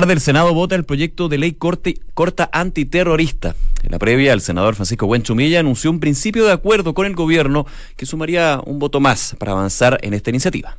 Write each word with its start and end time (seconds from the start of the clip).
tarde 0.00 0.14
el 0.14 0.20
Senado 0.22 0.54
vota 0.54 0.76
el 0.76 0.84
proyecto 0.84 1.28
de 1.28 1.36
ley 1.36 1.52
corte, 1.52 2.00
corta 2.14 2.48
antiterrorista. 2.54 3.54
En 3.82 3.90
la 3.90 3.98
previa, 3.98 4.32
el 4.32 4.40
senador 4.40 4.74
Francisco 4.74 5.06
Buenchumilla 5.06 5.60
anunció 5.60 5.90
un 5.90 6.00
principio 6.00 6.46
de 6.46 6.52
acuerdo 6.52 6.94
con 6.94 7.04
el 7.04 7.14
gobierno 7.14 7.66
que 7.96 8.06
sumaría 8.06 8.62
un 8.64 8.78
voto 8.78 8.98
más 8.98 9.36
para 9.38 9.52
avanzar 9.52 9.98
en 10.00 10.14
esta 10.14 10.30
iniciativa. 10.30 10.78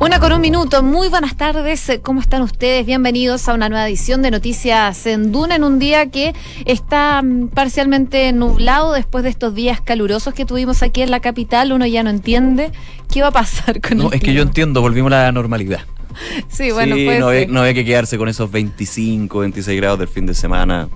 Una 0.00 0.18
con 0.18 0.32
un 0.32 0.40
minuto. 0.40 0.82
Muy 0.82 1.06
buenas 1.06 1.36
tardes. 1.36 2.00
¿Cómo 2.02 2.20
están 2.20 2.42
ustedes? 2.42 2.84
Bienvenidos 2.84 3.48
a 3.48 3.54
una 3.54 3.68
nueva 3.68 3.86
edición 3.86 4.22
de 4.22 4.32
Noticias 4.32 5.06
en 5.06 5.30
Duna 5.30 5.54
en 5.54 5.62
un 5.62 5.78
día 5.78 6.10
que 6.10 6.34
está 6.64 7.22
mm, 7.22 7.50
parcialmente 7.50 8.32
nublado 8.32 8.92
después 8.92 9.22
de 9.22 9.30
estos 9.30 9.54
días 9.54 9.80
calurosos 9.80 10.34
que 10.34 10.46
tuvimos 10.46 10.82
aquí 10.82 11.00
en 11.00 11.12
la 11.12 11.20
capital. 11.20 11.70
Uno 11.70 11.86
ya 11.86 12.02
no 12.02 12.10
entiende 12.10 12.72
qué 13.08 13.22
va 13.22 13.28
a 13.28 13.32
pasar 13.32 13.80
con 13.80 13.98
No, 13.98 14.10
es 14.10 14.20
que 14.20 14.34
yo 14.34 14.42
entiendo, 14.42 14.80
volvimos 14.80 15.12
a 15.12 15.22
la 15.22 15.32
normalidad. 15.32 15.82
Sí, 16.48 16.70
bueno, 16.70 16.96
sí, 16.96 17.04
puede 17.04 17.18
no, 17.20 17.28
había, 17.28 17.46
no 17.46 17.60
había 17.60 17.74
que 17.74 17.84
quedarse 17.84 18.16
con 18.18 18.28
esos 18.28 18.50
25, 18.50 19.38
26 19.40 19.80
grados 19.80 19.98
del 19.98 20.08
fin 20.08 20.26
de 20.26 20.34
semana. 20.34 20.88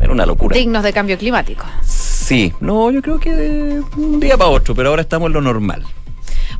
Era 0.00 0.12
una 0.12 0.26
locura. 0.26 0.54
dignos 0.56 0.82
de 0.82 0.92
cambio 0.92 1.16
climático. 1.16 1.64
Sí, 1.82 2.52
no, 2.60 2.90
yo 2.90 3.00
creo 3.02 3.18
que 3.18 3.32
de 3.34 3.82
un 3.96 4.20
día 4.20 4.36
para 4.36 4.50
otro, 4.50 4.74
pero 4.74 4.90
ahora 4.90 5.02
estamos 5.02 5.28
en 5.28 5.32
lo 5.34 5.40
normal. 5.40 5.84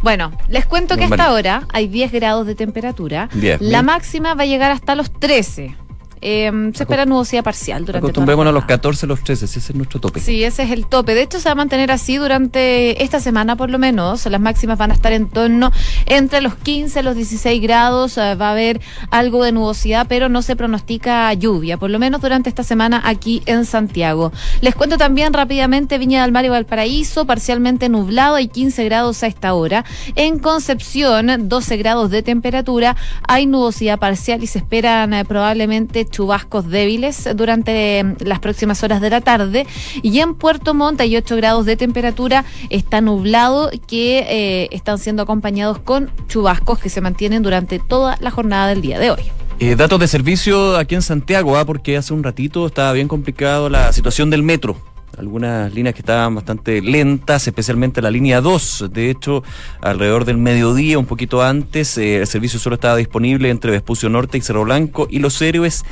Bueno, 0.03 0.33
les 0.48 0.67
cuento 0.67 0.97
que 0.97 1.05
hasta 1.05 1.25
ahora 1.25 1.67
hay 1.73 1.89
10 1.89 2.12
grados 2.12 2.47
de 2.47 2.55
temperatura. 2.55 3.29
Diez, 3.33 3.61
La 3.61 3.79
bien. 3.80 3.84
máxima 3.87 4.34
va 4.34 4.42
a 4.42 4.47
llegar 4.47 4.70
hasta 4.70 4.95
los 4.95 5.11
13. 5.12 5.75
Eh, 6.20 6.70
se 6.75 6.83
espera 6.83 7.05
nubosidad 7.05 7.45
parcial 7.45 7.84
durante 7.84 8.01
toda 8.01 8.01
la 8.01 8.11
Acostumbrémonos 8.11 8.51
a 8.51 8.52
los 8.52 8.62
jornada. 8.62 8.79
14, 8.79 9.06
los 9.06 9.25
13, 9.25 9.45
ese 9.45 9.59
es 9.59 9.75
nuestro 9.75 10.01
tope. 10.01 10.20
Sí, 10.20 10.45
ese 10.45 10.62
es 10.62 10.70
el 10.70 10.87
tope. 10.87 11.15
De 11.15 11.23
hecho, 11.23 11.41
se 11.41 11.48
va 11.48 11.52
a 11.52 11.56
mantener 11.56 11.91
así 11.91 12.16
durante 12.16 13.02
esta 13.02 13.20
semana, 13.20 13.56
por 13.56 13.70
lo 13.70 13.79
menos. 13.79 14.27
Las 14.27 14.41
máximas 14.41 14.79
van 14.79 14.91
a 14.91 14.95
estar 14.95 15.12
en 15.12 15.29
torno 15.29 15.73
entre 16.06 16.41
los 16.41 16.55
15 16.56 17.01
y 17.01 17.02
los 17.02 17.16
16 17.16 17.62
grados. 17.62 18.19
Eh, 18.19 18.34
va 18.34 18.48
a 18.48 18.52
haber 18.52 18.80
algo 19.11 19.45
de 19.45 19.52
nubosidad, 19.52 20.06
pero 20.09 20.29
no 20.29 20.42
se 20.42 20.56
pronostica 20.56 21.33
lluvia, 21.34 21.77
por 21.77 21.91
lo 21.91 21.98
menos 21.98 22.20
durante 22.20 22.48
esta 22.48 22.62
semana 22.62 23.03
aquí 23.05 23.42
en 23.47 23.64
Santiago. 23.64 24.33
Les 24.61 24.75
cuento 24.75 24.97
también 24.98 25.33
rápidamente 25.33 25.98
Viña 25.98 26.22
del 26.22 26.33
Mar 26.33 26.44
y 26.44 26.48
Valparaíso, 26.48 27.27
parcialmente 27.27 27.89
nublado, 27.89 28.37
hay 28.37 28.48
15 28.48 28.84
grados 28.84 29.22
a 29.22 29.27
esta 29.27 29.55
hora. 29.55 29.84
En 30.14 30.39
Concepción, 30.39 31.48
12 31.48 31.77
grados 31.77 32.11
de 32.11 32.22
temperatura, 32.22 32.97
hay 33.27 33.47
nubosidad 33.47 33.98
parcial 33.98 34.42
y 34.42 34.47
se 34.47 34.59
esperan 34.59 35.14
eh, 35.14 35.25
probablemente 35.25 36.06
chubascos 36.11 36.69
débiles 36.69 37.29
durante 37.35 38.05
las 38.21 38.39
próximas 38.39 38.83
horas 38.83 39.01
de 39.01 39.11
la 39.11 39.21
tarde. 39.21 39.67
Y 40.03 40.19
en 40.21 40.35
Puerto 40.35 40.75
Montt 40.75 41.01
hay 41.01 41.17
8 41.17 41.37
grados 41.37 41.67
de 41.67 41.77
temperatura, 41.77 42.45
está 42.71 43.01
nublado, 43.01 43.71
que 43.87 44.19
eh, 44.29 44.69
están 44.71 44.99
siendo 44.99 45.23
acompañados 45.23 45.79
con 45.79 46.11
chubascos 46.29 46.79
que 46.79 46.89
se 46.89 47.01
mantienen 47.01 47.43
durante 47.43 47.79
toda 47.79 48.17
la 48.21 48.31
jornada 48.31 48.69
del 48.69 48.83
día 48.83 48.99
de 48.99 49.11
hoy. 49.11 49.23
Eh, 49.59 49.75
datos 49.75 49.99
de 49.99 50.07
servicio 50.07 50.77
aquí 50.77 50.95
en 50.95 51.03
Santiago, 51.03 51.57
ah, 51.57 51.65
porque 51.65 51.97
hace 51.97 52.12
un 52.12 52.23
ratito 52.23 52.67
estaba 52.67 52.93
bien 52.93 53.09
complicado 53.09 53.71
la 53.71 53.93
situación 53.93 54.29
del 54.29 54.43
metro. 54.43 54.77
Algunas 55.19 55.72
líneas 55.72 55.95
que 55.95 56.03
estaban 56.03 56.34
bastante 56.34 56.83
lentas, 56.83 57.47
especialmente 57.47 58.03
la 58.03 58.11
línea 58.11 58.41
2. 58.41 58.86
De 58.91 59.11
hecho, 59.11 59.42
alrededor 59.81 60.25
del 60.25 60.36
mediodía, 60.36 60.98
un 60.98 61.06
poquito 61.06 61.42
antes, 61.42 61.97
eh, 61.97 62.19
el 62.19 62.27
servicio 62.27 62.59
solo 62.59 62.75
estaba 62.75 62.97
disponible 62.97 63.48
entre 63.48 63.70
Vespucio 63.70 64.09
Norte 64.09 64.37
y 64.37 64.42
Cerro 64.42 64.64
Blanco 64.64 65.09
y 65.11 65.19
Los 65.20 65.41
Héroes 65.41 65.84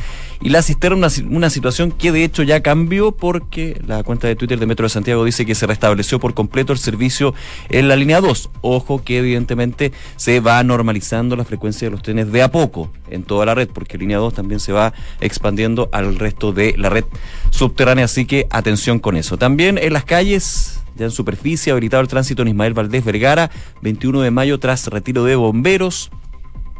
y 0.42 0.50
la 0.50 0.61
cisterna, 0.61 0.97
una, 0.97 1.08
una 1.30 1.48
situación 1.48 1.91
que 1.91 2.12
de 2.12 2.22
hecho 2.22 2.42
ya 2.42 2.61
cambió 2.61 3.12
porque 3.12 3.80
la 3.86 4.02
cuenta 4.02 4.28
de 4.28 4.36
Twitter 4.36 4.58
de 4.58 4.67
Metro 4.67 4.84
de 4.84 4.91
Santiago 4.91 5.25
dice 5.25 5.47
que 5.47 5.55
se 5.55 5.67
restableció 5.67 6.20
por 6.20 6.34
completo 6.34 6.75
el 6.75 6.78
servicio 6.78 7.34
en 7.70 7.89
la 7.89 7.97
línea 7.97 8.20
2. 8.20 8.50
Ojo 8.61 9.02
que 9.02 9.19
evidentemente 9.19 9.92
se 10.17 10.41
va 10.41 10.62
normalizando 10.62 11.34
la 11.34 11.45
frecuencia 11.45 11.86
de 11.86 11.92
los 11.92 12.02
trenes 12.02 12.30
de 12.30 12.42
a 12.42 12.50
poco 12.50 12.91
en 13.08 13.22
toda 13.22 13.47
la 13.47 13.55
red, 13.55 13.69
porque 13.72 13.97
línea 13.97 14.19
2 14.19 14.34
también 14.34 14.61
se 14.61 14.72
va 14.72 14.92
expandiendo 15.20 15.89
al 15.92 16.17
resto 16.17 16.52
de 16.52 16.75
la 16.77 16.91
red 16.91 17.05
subterránea, 17.50 18.05
así 18.05 18.27
que 18.27 18.47
atención 18.50 18.98
con 18.98 19.14
eso. 19.17 19.39
También 19.39 19.79
en 19.79 19.93
las 19.93 20.05
calles, 20.05 20.81
ya 20.97 21.07
en 21.07 21.11
superficie, 21.11 21.73
habilitado 21.73 22.02
el 22.02 22.08
tránsito 22.08 22.42
en 22.42 22.48
Ismael 22.48 22.75
Valdés 22.75 23.05
Vergara, 23.05 23.51
21 23.83 24.20
de 24.20 24.30
mayo 24.30 24.58
tras 24.58 24.86
retiro 24.89 25.25
de 25.25 25.36
bomberos 25.36 26.11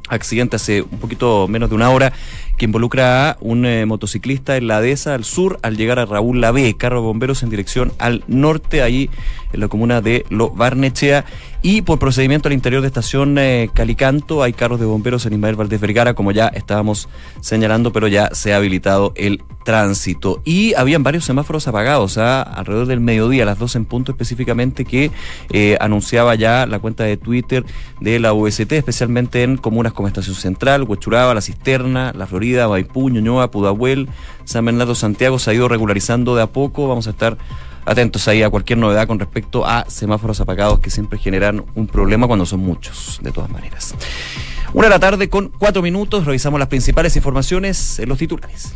accidente 0.09 0.57
hace 0.57 0.83
un 0.83 0.99
poquito 0.99 1.49
menos 1.49 1.71
de 1.71 1.77
una 1.77 1.91
hora 1.91 2.13
que 2.57 2.67
involucra 2.67 3.31
a 3.31 3.37
un 3.41 3.65
eh, 3.65 3.87
motociclista 3.87 4.57
en 4.57 4.67
la 4.67 4.81
dehesa 4.81 5.15
al 5.15 5.25
sur 5.25 5.59
al 5.63 5.77
llegar 5.77 5.99
a 5.99 6.07
Raúl 6.07 6.41
La 6.41 6.53
B, 6.53 6.77
carro 6.77 7.01
de 7.01 7.07
bomberos 7.07 7.43
en 7.43 7.51
dirección 7.51 7.93
al 7.99 8.23
norte, 8.29 8.83
ahí 8.83 9.11
en 9.55 9.61
la 9.61 9.69
comuna 9.69 10.01
de 10.01 10.27
Lo 10.29 10.51
Barnechea. 10.51 11.25
Y 11.63 11.81
por 11.81 11.99
procedimiento 11.99 12.49
al 12.49 12.53
interior 12.53 12.83
de 12.83 12.89
estación 12.89 13.39
eh, 13.39 13.71
Calicanto 13.73 14.43
hay 14.43 14.53
carros 14.53 14.79
de 14.79 14.85
bomberos 14.85 15.25
en 15.25 15.33
Ismael 15.33 15.57
Valdés 15.57 15.81
Vergara, 15.81 16.13
como 16.13 16.31
ya 16.31 16.49
estábamos 16.49 17.09
señalando, 17.41 17.91
pero 17.91 18.07
ya 18.07 18.29
se 18.35 18.53
ha 18.53 18.59
habilitado 18.59 19.15
el 19.17 19.43
tránsito. 19.65 20.43
Y 20.45 20.75
habían 20.75 21.03
varios 21.03 21.25
semáforos 21.25 21.67
apagados, 21.67 22.19
¿ah? 22.19 22.43
alrededor 22.43 22.87
del 22.87 23.01
mediodía, 23.01 23.45
a 23.45 23.47
las 23.47 23.59
12 23.59 23.79
en 23.79 23.85
punto 23.87 24.13
específicamente, 24.13 24.85
que 24.85 25.11
eh, 25.53 25.79
anunciaba 25.81 26.35
ya 26.35 26.67
la 26.67 26.81
cuenta 26.81 27.05
de 27.05 27.17
Twitter 27.17 27.65
de 27.99 28.21
la 28.21 28.35
UST, 28.35 28.73
especialmente 28.73 29.43
en 29.43 29.57
comunas 29.57 29.95
como 29.95 30.07
Estación 30.07 30.37
Central, 30.37 30.83
Huechuraba, 30.83 31.33
La 31.33 31.41
Cisterna, 31.41 32.13
La 32.15 32.27
Florida, 32.27 32.69
Maipú, 32.69 33.09
Ñuñoa, 33.09 33.51
Pudahuel, 33.51 34.11
San 34.45 34.67
Bernardo, 34.67 34.95
Santiago, 34.95 35.39
se 35.39 35.51
ha 35.51 35.55
ido 35.55 35.69
regularizando 35.69 36.37
de 36.37 36.43
a 36.43 36.47
poco. 36.47 36.89
Vamos 36.89 37.07
a 37.07 37.11
estar 37.11 37.39
atentos 37.85 38.27
ahí 38.29 38.43
a 38.43 38.51
cualquier 38.51 38.79
novedad 38.79 39.07
con 39.07 39.19
respecto 39.19 39.67
a 39.67 39.85
semáforos 39.89 40.41
apagados 40.41 40.81
que 40.81 40.91
siempre 40.91 41.19
generan 41.19 41.65
un 41.75 41.87
problema 41.87 42.27
cuando 42.27 42.47
son 42.47 42.61
muchos, 42.61 43.19
de 43.23 43.33
todas 43.33 43.51
maneras. 43.51 43.95
Una 44.73 44.87
de 44.87 44.91
la 44.91 44.99
tarde 44.99 45.29
con 45.29 45.51
cuatro 45.51 45.83
minutos, 45.83 46.25
revisamos 46.25 46.59
las 46.59 46.69
principales 46.69 47.15
informaciones 47.17 47.99
en 47.99 48.09
los 48.09 48.19
titulares. 48.19 48.75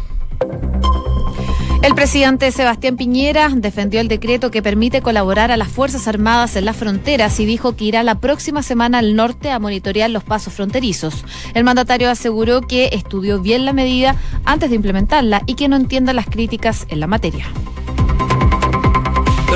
El 1.82 1.94
presidente 1.94 2.50
Sebastián 2.52 2.96
Piñera 2.96 3.50
defendió 3.54 4.00
el 4.00 4.08
decreto 4.08 4.50
que 4.50 4.62
permite 4.62 5.00
colaborar 5.00 5.50
a 5.52 5.56
las 5.56 5.68
Fuerzas 5.68 6.08
Armadas 6.08 6.56
en 6.56 6.64
las 6.64 6.76
fronteras 6.76 7.38
y 7.40 7.46
dijo 7.46 7.76
que 7.76 7.84
irá 7.84 8.02
la 8.02 8.16
próxima 8.16 8.62
semana 8.62 8.98
al 8.98 9.14
norte 9.14 9.50
a 9.50 9.58
monitorear 9.58 10.10
los 10.10 10.24
pasos 10.24 10.52
fronterizos. 10.52 11.24
El 11.54 11.64
mandatario 11.64 12.10
aseguró 12.10 12.62
que 12.62 12.90
estudió 12.92 13.40
bien 13.40 13.64
la 13.64 13.72
medida 13.72 14.16
antes 14.44 14.70
de 14.70 14.76
implementarla 14.76 15.42
y 15.46 15.54
que 15.54 15.68
no 15.68 15.76
entienda 15.76 16.12
las 16.12 16.26
críticas 16.26 16.84
en 16.90 17.00
la 17.00 17.06
materia. 17.06 17.46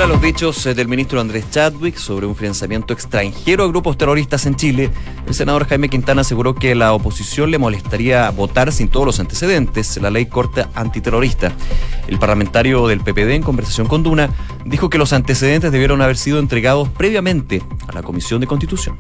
Tras 0.03 0.11
los 0.11 0.21
dichos 0.21 0.67
eh, 0.67 0.75
del 0.75 0.89
ministro 0.89 1.21
Andrés 1.21 1.49
Chadwick 1.53 1.97
sobre 1.97 2.27
un 2.27 2.35
financiamiento 2.35 2.93
extranjero 2.93 3.63
a 3.63 3.69
grupos 3.69 3.97
terroristas 3.97 4.47
en 4.47 4.57
Chile, 4.57 4.91
el 5.29 5.33
senador 5.33 5.69
Jaime 5.69 5.89
Quintana 5.89 6.23
aseguró 6.23 6.57
que 6.57 6.75
la 6.75 6.93
oposición 6.93 7.53
le 7.53 7.59
molestaría 7.59 8.29
votar 8.31 8.73
sin 8.73 8.89
todos 8.89 9.07
los 9.07 9.21
antecedentes 9.21 9.97
la 9.99 10.11
ley 10.11 10.27
corta 10.27 10.71
antiterrorista. 10.75 11.53
El 12.09 12.19
parlamentario 12.19 12.89
del 12.89 12.99
PPD, 12.99 13.31
en 13.31 13.43
conversación 13.45 13.87
con 13.87 14.03
Duna, 14.03 14.29
dijo 14.65 14.91
que 14.91 14.99
los 14.99 15.13
antecedentes 15.13 15.71
debieron 15.71 16.03
haber 16.03 16.17
sido 16.17 16.41
entregados 16.41 16.89
previamente 16.89 17.63
a 17.87 17.93
la 17.93 18.03
Comisión 18.03 18.41
de 18.41 18.49
Constitución. 18.49 18.97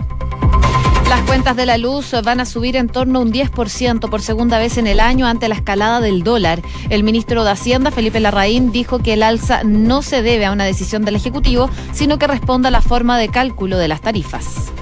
Las 1.12 1.20
cuentas 1.24 1.56
de 1.56 1.66
la 1.66 1.76
luz 1.76 2.14
van 2.24 2.40
a 2.40 2.46
subir 2.46 2.74
en 2.74 2.88
torno 2.88 3.18
a 3.18 3.22
un 3.22 3.34
10% 3.34 4.08
por 4.08 4.22
segunda 4.22 4.58
vez 4.58 4.78
en 4.78 4.86
el 4.86 4.98
año 4.98 5.26
ante 5.26 5.46
la 5.46 5.54
escalada 5.54 6.00
del 6.00 6.22
dólar. 6.22 6.62
El 6.88 7.04
ministro 7.04 7.44
de 7.44 7.50
Hacienda, 7.50 7.90
Felipe 7.90 8.18
Larraín, 8.18 8.72
dijo 8.72 8.98
que 8.98 9.12
el 9.12 9.22
alza 9.22 9.62
no 9.62 10.00
se 10.00 10.22
debe 10.22 10.46
a 10.46 10.52
una 10.52 10.64
decisión 10.64 11.04
del 11.04 11.16
Ejecutivo, 11.16 11.68
sino 11.92 12.18
que 12.18 12.26
responde 12.26 12.68
a 12.68 12.70
la 12.70 12.80
forma 12.80 13.18
de 13.18 13.28
cálculo 13.28 13.76
de 13.76 13.88
las 13.88 14.00
tarifas. 14.00 14.72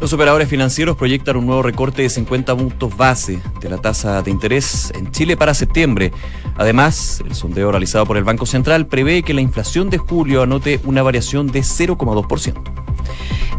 Los 0.00 0.12
operadores 0.12 0.48
financieros 0.48 0.96
proyectan 0.96 1.36
un 1.36 1.46
nuevo 1.46 1.64
recorte 1.64 2.02
de 2.02 2.08
50 2.08 2.56
puntos 2.56 2.96
base 2.96 3.40
de 3.60 3.68
la 3.68 3.78
tasa 3.78 4.22
de 4.22 4.30
interés 4.30 4.92
en 4.94 5.10
Chile 5.10 5.36
para 5.36 5.52
septiembre. 5.54 6.12
Además, 6.56 7.24
el 7.26 7.34
sondeo 7.34 7.72
realizado 7.72 8.06
por 8.06 8.18
el 8.18 8.22
Banco 8.22 8.46
Central 8.46 8.86
prevé 8.86 9.24
que 9.24 9.34
la 9.34 9.40
inflación 9.40 9.90
de 9.90 9.98
julio 9.98 10.42
anote 10.42 10.78
una 10.84 11.02
variación 11.02 11.48
de 11.48 11.62
0,2%. 11.62 12.86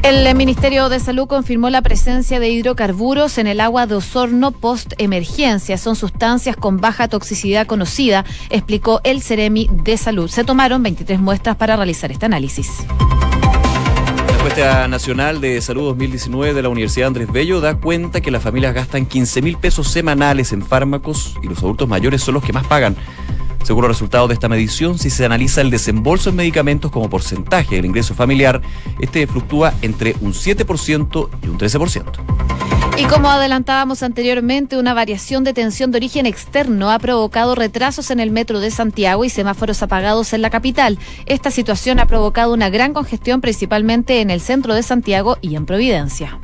El 0.03 0.33
Ministerio 0.35 0.87
de 0.87 0.99
Salud 0.99 1.27
confirmó 1.27 1.69
la 1.69 1.81
presencia 1.81 2.39
de 2.39 2.49
hidrocarburos 2.49 3.37
en 3.37 3.47
el 3.47 3.59
agua 3.59 3.87
de 3.87 3.95
Osorno 3.95 4.51
post-emergencia. 4.51 5.77
Son 5.77 5.95
sustancias 5.95 6.55
con 6.55 6.77
baja 6.77 7.07
toxicidad 7.09 7.67
conocida, 7.67 8.23
explicó 8.49 9.01
el 9.03 9.21
Ceremi 9.21 9.69
de 9.71 9.97
Salud. 9.97 10.29
Se 10.29 10.43
tomaron 10.43 10.81
23 10.81 11.19
muestras 11.19 11.57
para 11.57 11.75
realizar 11.75 12.11
este 12.11 12.25
análisis. 12.25 12.85
La 14.27 14.33
encuesta 14.33 14.87
nacional 14.87 15.41
de 15.41 15.59
salud 15.61 15.83
2019 15.83 16.53
de 16.53 16.61
la 16.61 16.69
Universidad 16.69 17.07
Andrés 17.07 17.29
Bello 17.29 17.59
da 17.59 17.75
cuenta 17.75 18.21
que 18.21 18.31
las 18.31 18.43
familias 18.43 18.73
gastan 18.73 19.05
15 19.05 19.41
mil 19.41 19.57
pesos 19.57 19.89
semanales 19.89 20.53
en 20.53 20.61
fármacos 20.61 21.35
y 21.43 21.47
los 21.47 21.57
adultos 21.59 21.89
mayores 21.89 22.21
son 22.21 22.35
los 22.35 22.43
que 22.43 22.53
más 22.53 22.65
pagan. 22.65 22.95
Según 23.63 23.81
los 23.83 23.89
resultados 23.89 24.29
de 24.29 24.33
esta 24.33 24.49
medición, 24.49 24.97
si 24.97 25.09
se 25.09 25.25
analiza 25.25 25.61
el 25.61 25.69
desembolso 25.69 26.29
en 26.29 26.37
medicamentos 26.37 26.91
como 26.91 27.09
porcentaje 27.09 27.75
del 27.75 27.85
ingreso 27.85 28.13
familiar, 28.13 28.61
este 28.99 29.27
fluctúa 29.27 29.73
entre 29.81 30.15
un 30.21 30.33
7% 30.33 31.29
y 31.43 31.47
un 31.47 31.57
13%. 31.57 32.47
Y 32.97 33.05
como 33.05 33.29
adelantábamos 33.29 34.01
anteriormente, 34.01 34.75
una 34.75 34.95
variación 34.95 35.43
de 35.43 35.53
tensión 35.53 35.91
de 35.91 35.97
origen 35.97 36.25
externo 36.25 36.89
ha 36.89 36.97
provocado 36.97 37.53
retrasos 37.53 38.09
en 38.09 38.19
el 38.19 38.31
metro 38.31 38.59
de 38.59 38.71
Santiago 38.71 39.23
y 39.23 39.29
semáforos 39.29 39.83
apagados 39.83 40.33
en 40.33 40.41
la 40.41 40.49
capital. 40.49 40.97
Esta 41.27 41.51
situación 41.51 41.99
ha 41.99 42.07
provocado 42.07 42.53
una 42.55 42.71
gran 42.71 42.93
congestión 42.93 43.39
principalmente 43.39 44.21
en 44.21 44.31
el 44.31 44.41
centro 44.41 44.73
de 44.73 44.81
Santiago 44.81 45.37
y 45.41 45.55
en 45.55 45.67
Providencia. 45.67 46.39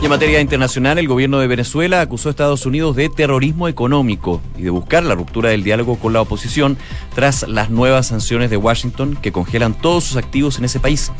Y 0.00 0.04
en 0.04 0.10
materia 0.10 0.40
internacional, 0.40 0.98
el 0.98 1.08
gobierno 1.08 1.40
de 1.40 1.48
Venezuela 1.48 2.00
acusó 2.00 2.28
a 2.28 2.30
Estados 2.30 2.66
Unidos 2.66 2.94
de 2.94 3.08
terrorismo 3.08 3.66
económico 3.66 4.40
y 4.56 4.62
de 4.62 4.70
buscar 4.70 5.02
la 5.02 5.16
ruptura 5.16 5.50
del 5.50 5.64
diálogo 5.64 5.98
con 5.98 6.12
la 6.12 6.20
oposición 6.20 6.78
tras 7.16 7.48
las 7.48 7.68
nuevas 7.70 8.06
sanciones 8.06 8.48
de 8.48 8.56
Washington 8.56 9.18
que 9.20 9.32
congelan 9.32 9.74
todos 9.74 10.04
sus 10.04 10.16
activos 10.16 10.58
en 10.58 10.66
ese 10.66 10.78
país. 10.78 11.10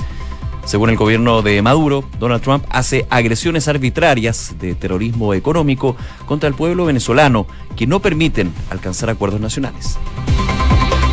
Según 0.64 0.90
el 0.90 0.96
gobierno 0.96 1.42
de 1.42 1.60
Maduro, 1.60 2.04
Donald 2.20 2.42
Trump 2.42 2.64
hace 2.70 3.06
agresiones 3.10 3.66
arbitrarias 3.66 4.54
de 4.60 4.76
terrorismo 4.76 5.34
económico 5.34 5.96
contra 6.26 6.48
el 6.48 6.54
pueblo 6.54 6.84
venezolano 6.84 7.46
que 7.74 7.88
no 7.88 8.00
permiten 8.00 8.52
alcanzar 8.70 9.10
acuerdos 9.10 9.40
nacionales. 9.40 9.98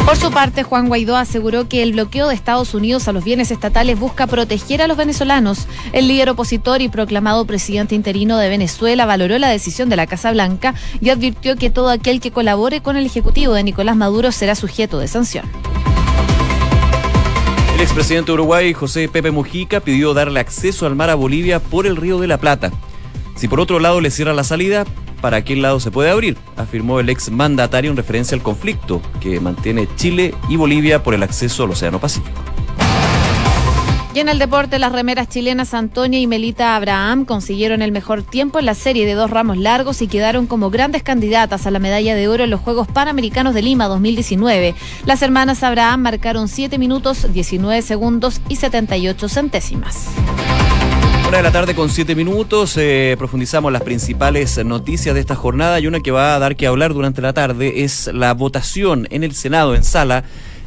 Por 0.06 0.18
su 0.18 0.30
parte, 0.30 0.62
Juan 0.62 0.88
Guaidó 0.88 1.18
aseguró 1.18 1.68
que 1.68 1.82
el 1.82 1.94
bloqueo 1.94 2.28
de 2.28 2.36
Estados 2.36 2.76
Unidos 2.76 3.08
a 3.08 3.12
los 3.12 3.24
bienes 3.24 3.50
estatales 3.50 4.00
busca 4.00 4.28
proteger 4.28 4.84
a 4.84 4.88
los 4.88 4.98
venezolanos. 4.98 5.66
El 5.94 6.08
líder 6.08 6.30
opositor 6.30 6.84
y 6.84 6.90
proclamado 6.90 7.46
presidente 7.46 7.96
interino 7.96 8.38
de 8.38 8.48
Venezuela 8.48 9.08
valoró 9.08 9.40
la 9.40 9.50
decisión 9.50 9.90
de 9.90 9.96
la 9.96 10.06
Casa 10.06 10.32
Blanca 10.32 10.76
y 11.02 11.10
advirtió 11.10 11.56
que 11.56 11.72
todo 11.72 11.90
aquel 11.90 12.22
que 12.22 12.30
colabore 12.30 12.82
con 12.82 12.98
el 12.98 13.06
Ejecutivo 13.08 13.54
de 13.54 13.64
Nicolás 13.64 13.96
Maduro 13.96 14.32
será 14.32 14.54
sujeto 14.54 15.00
de 15.00 15.08
sanción. 15.08 15.46
El 17.74 17.82
expresidente 17.82 18.28
de 18.28 18.34
Uruguay, 18.34 18.74
José 18.74 19.10
Pepe 19.10 19.32
Mujica, 19.32 19.80
pidió 19.80 20.14
darle 20.14 20.40
acceso 20.40 20.86
al 20.86 20.96
mar 20.96 21.10
a 21.10 21.16
Bolivia 21.16 21.60
por 21.60 21.88
el 21.88 21.96
Río 21.96 22.20
de 22.20 22.28
la 22.28 22.38
Plata. 22.38 22.72
Si 23.36 23.48
por 23.48 23.60
otro 23.60 23.80
lado 23.80 24.00
le 24.02 24.12
cierra 24.12 24.34
la 24.34 24.44
salida, 24.44 24.86
para 25.16 25.44
qué 25.44 25.56
lado 25.56 25.80
se 25.80 25.92
puede 25.92 26.10
abrir, 26.10 26.38
afirmó 26.58 27.00
el 27.00 27.10
ex 27.10 27.32
mandatario 27.32 27.92
en 27.92 27.98
referencia 27.98 28.36
al 28.36 28.44
conflicto 28.44 29.02
que 29.20 29.40
mantiene 29.40 29.88
Chile 29.96 30.34
y 30.50 30.56
Bolivia 30.56 31.04
por 31.04 31.14
el 31.14 31.24
acceso 31.24 31.64
al 31.64 31.72
Océano 31.72 32.00
Pacífico. 32.00 32.40
Y 34.16 34.22
en 34.22 34.30
el 34.30 34.40
deporte, 34.40 34.80
las 34.80 34.94
remeras 34.94 35.28
chilenas 35.28 35.74
Antonia 35.74 36.22
y 36.22 36.26
Melita 36.26 36.78
Abraham 36.78 37.26
consiguieron 37.26 37.82
el 37.82 37.92
mejor 37.92 38.24
tiempo 38.24 38.60
en 38.60 38.66
la 38.66 38.74
serie 38.74 39.06
de 39.06 39.14
dos 39.14 39.30
ramos 39.30 39.58
largos 39.58 40.02
y 40.02 40.08
quedaron 40.08 40.48
como 40.48 40.70
grandes 40.70 41.04
candidatas 41.04 41.68
a 41.68 41.72
la 41.72 41.80
medalla 41.80 42.16
de 42.16 42.30
oro 42.30 42.46
en 42.46 42.50
los 42.50 42.62
Juegos 42.62 42.88
Panamericanos 42.88 43.54
de 43.54 43.62
Lima 43.62 43.88
2019. 43.90 44.74
Las 45.06 45.22
hermanas 45.22 45.64
Abraham 45.64 46.00
marcaron 46.00 46.48
7 46.48 46.78
minutos, 46.78 47.34
19 47.34 47.82
segundos 47.82 48.40
y 48.48 48.56
78 48.56 49.28
centésimas. 49.28 50.08
Una 51.36 51.42
de 51.42 51.50
la 51.50 51.52
tarde 51.52 51.76
con 51.76 51.90
siete 51.90 52.16
minutos, 52.16 52.78
eh, 52.78 53.14
profundizamos 53.18 53.70
las 53.70 53.82
principales 53.82 54.58
noticias 54.64 55.14
de 55.14 55.20
esta 55.20 55.36
jornada 55.36 55.82
y 55.82 55.86
una 55.86 56.00
que 56.00 56.12
va 56.12 56.34
a 56.34 56.40
dar 56.40 56.56
que 56.56 56.66
hablar 56.66 56.94
durante 56.94 57.22
la 57.22 57.34
tarde 57.34 57.84
es 57.84 58.08
la 58.08 58.34
votación 58.34 59.06
en 59.12 59.26
el 59.26 59.36
Senado, 59.36 59.76
en 59.76 59.84
sala, 59.84 60.24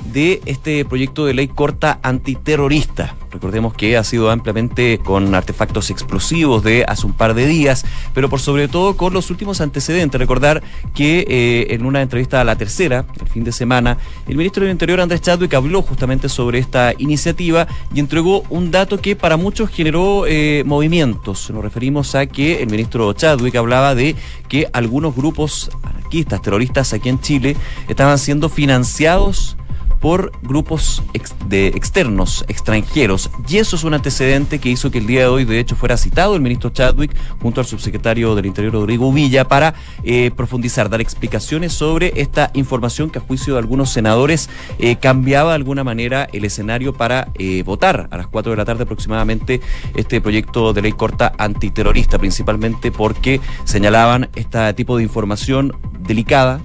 de 0.06 0.40
este 0.46 0.84
proyecto 0.84 1.26
de 1.26 1.34
ley 1.34 1.48
corta 1.48 1.98
antiterrorista. 2.02 3.14
Recordemos 3.30 3.74
que 3.74 3.96
ha 3.96 4.04
sido 4.04 4.30
ampliamente 4.30 4.98
con 4.98 5.34
artefactos 5.34 5.90
explosivos 5.90 6.62
de 6.62 6.84
hace 6.88 7.06
un 7.06 7.12
par 7.12 7.34
de 7.34 7.46
días, 7.46 7.84
pero 8.14 8.28
por 8.30 8.40
sobre 8.40 8.68
todo 8.68 8.96
con 8.96 9.12
los 9.12 9.30
últimos 9.30 9.60
antecedentes. 9.60 10.18
Recordar 10.18 10.62
que 10.94 11.26
eh, 11.28 11.74
en 11.74 11.84
una 11.84 12.00
entrevista 12.00 12.40
a 12.40 12.44
la 12.44 12.56
tercera, 12.56 13.04
el 13.20 13.28
fin 13.28 13.44
de 13.44 13.52
semana, 13.52 13.98
el 14.26 14.36
ministro 14.36 14.62
del 14.62 14.72
Interior 14.72 15.00
Andrés 15.00 15.20
Chadwick 15.20 15.52
habló 15.54 15.82
justamente 15.82 16.28
sobre 16.28 16.58
esta 16.58 16.94
iniciativa 16.96 17.66
y 17.94 18.00
entregó 18.00 18.44
un 18.48 18.70
dato 18.70 18.98
que 18.98 19.14
para 19.14 19.36
muchos 19.36 19.70
generó 19.70 20.24
eh, 20.26 20.62
movimientos. 20.64 21.50
Nos 21.50 21.62
referimos 21.62 22.14
a 22.14 22.26
que 22.26 22.62
el 22.62 22.70
ministro 22.70 23.12
Chadwick 23.12 23.56
hablaba 23.56 23.94
de 23.94 24.16
que 24.48 24.68
algunos 24.72 25.14
grupos 25.14 25.70
anarquistas, 25.82 26.40
terroristas 26.40 26.92
aquí 26.94 27.10
en 27.10 27.20
Chile, 27.20 27.56
estaban 27.88 28.18
siendo 28.18 28.48
financiados 28.48 29.56
por 30.00 30.32
grupos 30.42 31.02
de 31.46 31.68
externos, 31.68 32.44
extranjeros. 32.48 33.30
Y 33.48 33.58
eso 33.58 33.76
es 33.76 33.84
un 33.84 33.94
antecedente 33.94 34.58
que 34.58 34.68
hizo 34.68 34.90
que 34.90 34.98
el 34.98 35.06
día 35.06 35.20
de 35.20 35.26
hoy, 35.26 35.44
de 35.44 35.58
hecho, 35.58 35.76
fuera 35.76 35.96
citado 35.96 36.34
el 36.34 36.40
ministro 36.40 36.70
Chadwick 36.70 37.14
junto 37.40 37.60
al 37.60 37.66
subsecretario 37.66 38.34
del 38.34 38.46
Interior, 38.46 38.74
Rodrigo 38.74 39.12
Villa, 39.12 39.46
para 39.46 39.74
eh, 40.04 40.30
profundizar, 40.36 40.88
dar 40.88 41.00
explicaciones 41.00 41.72
sobre 41.72 42.12
esta 42.16 42.50
información 42.54 43.10
que 43.10 43.18
a 43.18 43.22
juicio 43.22 43.54
de 43.54 43.60
algunos 43.60 43.90
senadores 43.90 44.48
eh, 44.78 44.96
cambiaba 44.96 45.50
de 45.50 45.56
alguna 45.56 45.84
manera 45.84 46.28
el 46.32 46.44
escenario 46.44 46.92
para 46.92 47.28
eh, 47.38 47.62
votar 47.64 48.08
a 48.10 48.16
las 48.16 48.26
4 48.26 48.52
de 48.52 48.56
la 48.56 48.64
tarde 48.64 48.84
aproximadamente 48.84 49.60
este 49.96 50.20
proyecto 50.20 50.72
de 50.72 50.82
ley 50.82 50.92
corta 50.92 51.32
antiterrorista, 51.38 52.18
principalmente 52.18 52.92
porque 52.92 53.40
señalaban 53.64 54.28
este 54.34 54.72
tipo 54.74 54.96
de 54.96 55.02
información 55.02 55.76
delicada, 56.00 56.60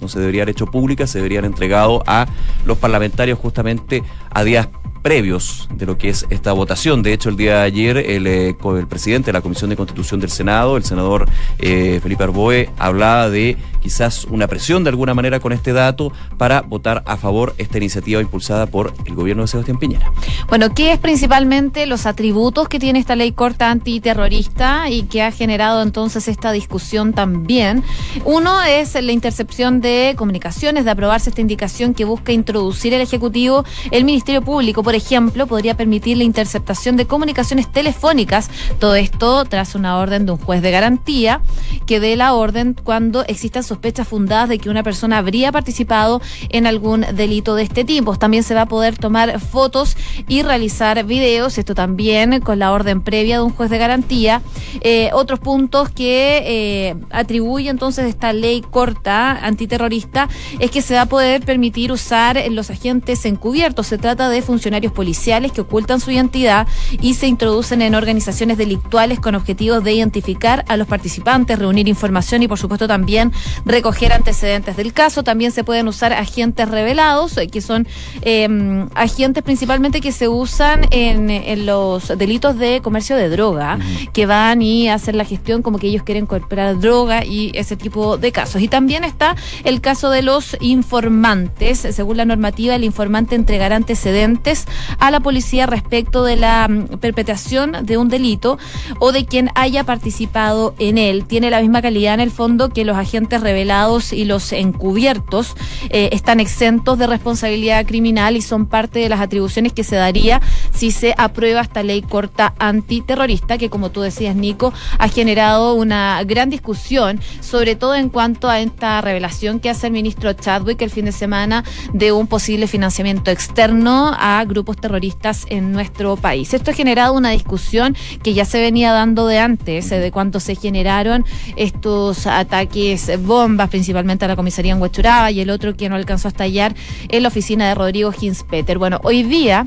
no 0.00 0.08
se 0.08 0.20
debería 0.20 0.42
haber 0.42 0.52
hecho 0.52 0.66
pública, 0.66 1.06
se 1.06 1.18
deberían 1.18 1.44
entregado 1.44 2.02
a 2.06 2.26
los 2.64 2.78
parlamentarios 2.78 3.38
justamente 3.38 4.02
a 4.30 4.44
días 4.44 4.68
previos 5.06 5.68
de 5.72 5.86
lo 5.86 5.96
que 5.96 6.08
es 6.08 6.26
esta 6.30 6.50
votación. 6.52 7.00
De 7.00 7.12
hecho, 7.12 7.28
el 7.28 7.36
día 7.36 7.58
de 7.58 7.62
ayer 7.62 7.96
el, 7.96 8.26
eh, 8.26 8.56
presidente 8.88 9.26
de 9.26 9.34
la 9.34 9.40
Comisión 9.40 9.70
de 9.70 9.76
Constitución 9.76 10.18
del 10.18 10.30
Senado, 10.30 10.76
el 10.76 10.82
senador 10.82 11.28
eh, 11.60 12.00
Felipe 12.02 12.24
Arboe, 12.24 12.70
hablaba 12.76 13.30
de 13.30 13.56
quizás 13.80 14.24
una 14.24 14.48
presión 14.48 14.82
de 14.82 14.90
alguna 14.90 15.14
manera 15.14 15.38
con 15.38 15.52
este 15.52 15.72
dato 15.72 16.12
para 16.38 16.62
votar 16.62 17.04
a 17.06 17.16
favor 17.16 17.54
esta 17.56 17.78
iniciativa 17.78 18.20
impulsada 18.20 18.66
por 18.66 18.92
el 19.04 19.14
gobierno 19.14 19.44
de 19.44 19.46
Sebastián 19.46 19.78
Piñera. 19.78 20.10
Bueno, 20.48 20.74
¿qué 20.74 20.90
es 20.90 20.98
principalmente 20.98 21.86
los 21.86 22.04
atributos 22.04 22.68
que 22.68 22.80
tiene 22.80 22.98
esta 22.98 23.14
ley 23.14 23.30
corta 23.30 23.70
antiterrorista 23.70 24.90
y 24.90 25.04
que 25.04 25.22
ha 25.22 25.30
generado 25.30 25.84
entonces 25.84 26.26
esta 26.26 26.50
discusión 26.50 27.12
también? 27.12 27.84
Uno 28.24 28.60
es 28.64 29.00
la 29.00 29.12
intercepción 29.12 29.80
de 29.80 30.14
comunicaciones, 30.18 30.84
de 30.84 30.90
aprobarse 30.90 31.30
esta 31.30 31.40
indicación 31.40 31.94
que 31.94 32.04
busca 32.04 32.32
introducir 32.32 32.92
el 32.92 33.02
Ejecutivo, 33.02 33.64
el 33.92 34.04
Ministerio 34.04 34.42
Público, 34.42 34.82
por 34.82 34.95
ejemplo, 34.96 35.46
podría 35.46 35.76
permitir 35.76 36.16
la 36.16 36.24
interceptación 36.24 36.96
de 36.96 37.06
comunicaciones 37.06 37.70
telefónicas. 37.70 38.50
Todo 38.78 38.94
esto 38.96 39.44
tras 39.44 39.74
una 39.74 39.98
orden 39.98 40.26
de 40.26 40.32
un 40.32 40.38
juez 40.38 40.62
de 40.62 40.70
garantía 40.70 41.40
que 41.86 42.00
dé 42.00 42.16
la 42.16 42.34
orden 42.34 42.74
cuando 42.82 43.24
existan 43.26 43.62
sospechas 43.62 44.08
fundadas 44.08 44.48
de 44.48 44.58
que 44.58 44.70
una 44.70 44.82
persona 44.82 45.18
habría 45.18 45.52
participado 45.52 46.20
en 46.48 46.66
algún 46.66 47.06
delito 47.14 47.54
de 47.54 47.62
este 47.62 47.84
tipo. 47.84 48.16
También 48.16 48.42
se 48.42 48.54
va 48.54 48.62
a 48.62 48.66
poder 48.66 48.98
tomar 48.98 49.38
fotos 49.40 49.96
y 50.28 50.42
realizar 50.42 51.04
videos, 51.04 51.58
esto 51.58 51.74
también 51.74 52.40
con 52.40 52.58
la 52.58 52.72
orden 52.72 53.00
previa 53.02 53.36
de 53.36 53.42
un 53.42 53.52
juez 53.52 53.70
de 53.70 53.78
garantía. 53.78 54.42
Eh, 54.80 55.10
otros 55.12 55.38
puntos 55.38 55.90
que 55.90 56.42
eh, 56.44 56.96
atribuye 57.10 57.70
entonces 57.70 58.06
esta 58.06 58.32
ley 58.32 58.62
corta 58.62 59.32
antiterrorista 59.32 60.28
es 60.58 60.70
que 60.70 60.82
se 60.82 60.94
va 60.94 61.02
a 61.02 61.06
poder 61.06 61.42
permitir 61.42 61.92
usar 61.92 62.42
los 62.50 62.70
agentes 62.70 63.24
encubiertos. 63.24 63.86
Se 63.86 63.98
trata 63.98 64.28
de 64.28 64.42
funcionarios 64.42 64.85
policiales 64.92 65.52
que 65.52 65.60
ocultan 65.60 66.00
su 66.00 66.10
identidad 66.10 66.66
y 67.00 67.14
se 67.14 67.26
introducen 67.26 67.82
en 67.82 67.94
organizaciones 67.94 68.58
delictuales 68.58 69.20
con 69.20 69.34
objetivos 69.34 69.82
de 69.84 69.92
identificar 69.92 70.64
a 70.68 70.76
los 70.76 70.86
participantes, 70.86 71.58
reunir 71.58 71.88
información 71.88 72.42
y 72.42 72.48
por 72.48 72.58
supuesto 72.58 72.86
también 72.88 73.32
recoger 73.64 74.12
antecedentes 74.12 74.76
del 74.76 74.92
caso. 74.92 75.22
También 75.22 75.52
se 75.52 75.64
pueden 75.64 75.88
usar 75.88 76.12
agentes 76.12 76.68
revelados, 76.68 77.36
eh, 77.36 77.48
que 77.48 77.60
son 77.60 77.86
em, 78.22 78.88
agentes 78.94 79.42
principalmente 79.42 80.00
que 80.00 80.12
se 80.12 80.28
usan 80.28 80.86
en, 80.90 81.26
los 81.66 82.08
delitos 82.16 82.58
de 82.58 82.80
comercio 82.82 83.16
de 83.16 83.28
droga, 83.28 83.78
que 84.12 84.26
van 84.26 84.62
y 84.62 84.88
hacen 84.88 85.16
la 85.16 85.24
gestión 85.24 85.62
como 85.62 85.78
que 85.78 85.88
ellos 85.88 86.02
quieren 86.02 86.26
comprar 86.26 86.78
droga 86.78 87.24
y 87.24 87.50
ese 87.54 87.76
tipo 87.76 88.18
de 88.18 88.32
casos. 88.32 88.62
Y 88.62 88.68
también 88.68 89.04
está 89.04 89.36
el 89.64 89.80
caso 89.80 90.10
de 90.10 90.22
los 90.22 90.56
informantes. 90.60 91.78
Según 91.78 92.18
la 92.18 92.24
normativa, 92.24 92.74
el 92.74 92.84
informante 92.84 93.34
entregará 93.34 93.76
antecedentes 93.76 94.65
a 94.98 95.10
la 95.10 95.20
policía 95.20 95.66
respecto 95.66 96.24
de 96.24 96.36
la 96.36 96.68
mm, 96.68 96.98
perpetración 96.98 97.76
de 97.82 97.98
un 97.98 98.08
delito 98.08 98.58
o 98.98 99.12
de 99.12 99.26
quien 99.26 99.50
haya 99.54 99.84
participado 99.84 100.74
en 100.78 100.98
él. 100.98 101.24
Tiene 101.24 101.50
la 101.50 101.60
misma 101.60 101.82
calidad 101.82 102.14
en 102.14 102.20
el 102.20 102.30
fondo 102.30 102.70
que 102.70 102.84
los 102.84 102.96
agentes 102.96 103.40
revelados 103.40 104.12
y 104.12 104.24
los 104.24 104.52
encubiertos 104.52 105.54
eh, 105.90 106.10
están 106.12 106.40
exentos 106.40 106.98
de 106.98 107.06
responsabilidad 107.06 107.86
criminal 107.86 108.36
y 108.36 108.42
son 108.42 108.66
parte 108.66 108.98
de 108.98 109.08
las 109.08 109.20
atribuciones 109.20 109.72
que 109.72 109.84
se 109.84 109.96
daría 109.96 110.40
si 110.72 110.90
se 110.90 111.14
aprueba 111.16 111.60
esta 111.60 111.82
ley 111.82 112.02
corta 112.02 112.54
antiterrorista 112.58 113.58
que 113.58 113.70
como 113.70 113.90
tú 113.90 114.00
decías 114.00 114.36
Nico 114.36 114.72
ha 114.98 115.08
generado 115.08 115.74
una 115.74 116.22
gran 116.24 116.50
discusión 116.50 117.20
sobre 117.40 117.76
todo 117.76 117.94
en 117.94 118.08
cuanto 118.08 118.48
a 118.48 118.60
esta 118.60 119.00
revelación 119.00 119.60
que 119.60 119.70
hace 119.70 119.88
el 119.88 119.92
ministro 119.92 120.32
Chadwick 120.32 120.80
el 120.82 120.90
fin 120.90 121.06
de 121.06 121.12
semana 121.12 121.64
de 121.92 122.12
un 122.12 122.26
posible 122.26 122.66
financiamiento 122.66 123.30
externo 123.30 124.14
a 124.18 124.44
grupos 124.56 124.78
terroristas 124.78 125.44
en 125.50 125.72
nuestro 125.72 126.16
país. 126.16 126.54
Esto 126.54 126.70
ha 126.70 126.74
generado 126.74 127.12
una 127.12 127.30
discusión 127.30 127.94
que 128.22 128.32
ya 128.32 128.46
se 128.46 128.58
venía 128.58 128.90
dando 128.90 129.26
de 129.26 129.38
antes, 129.38 129.92
eh, 129.92 129.98
de 129.98 130.10
cuánto 130.10 130.40
se 130.40 130.54
generaron 130.54 131.26
estos 131.56 132.26
ataques 132.26 133.10
bombas, 133.22 133.68
principalmente 133.68 134.24
a 134.24 134.28
la 134.28 134.36
comisaría 134.36 134.72
en 134.72 134.80
Huachuraba 134.80 135.30
y 135.30 135.40
el 135.40 135.50
otro 135.50 135.76
que 135.76 135.90
no 135.90 135.96
alcanzó 135.96 136.28
a 136.28 136.30
estallar 136.30 136.74
en 137.08 137.22
la 137.22 137.28
oficina 137.28 137.68
de 137.68 137.74
Rodrigo 137.74 138.12
Hinspeter. 138.18 138.78
Bueno, 138.78 138.98
hoy 139.04 139.22
día 139.22 139.66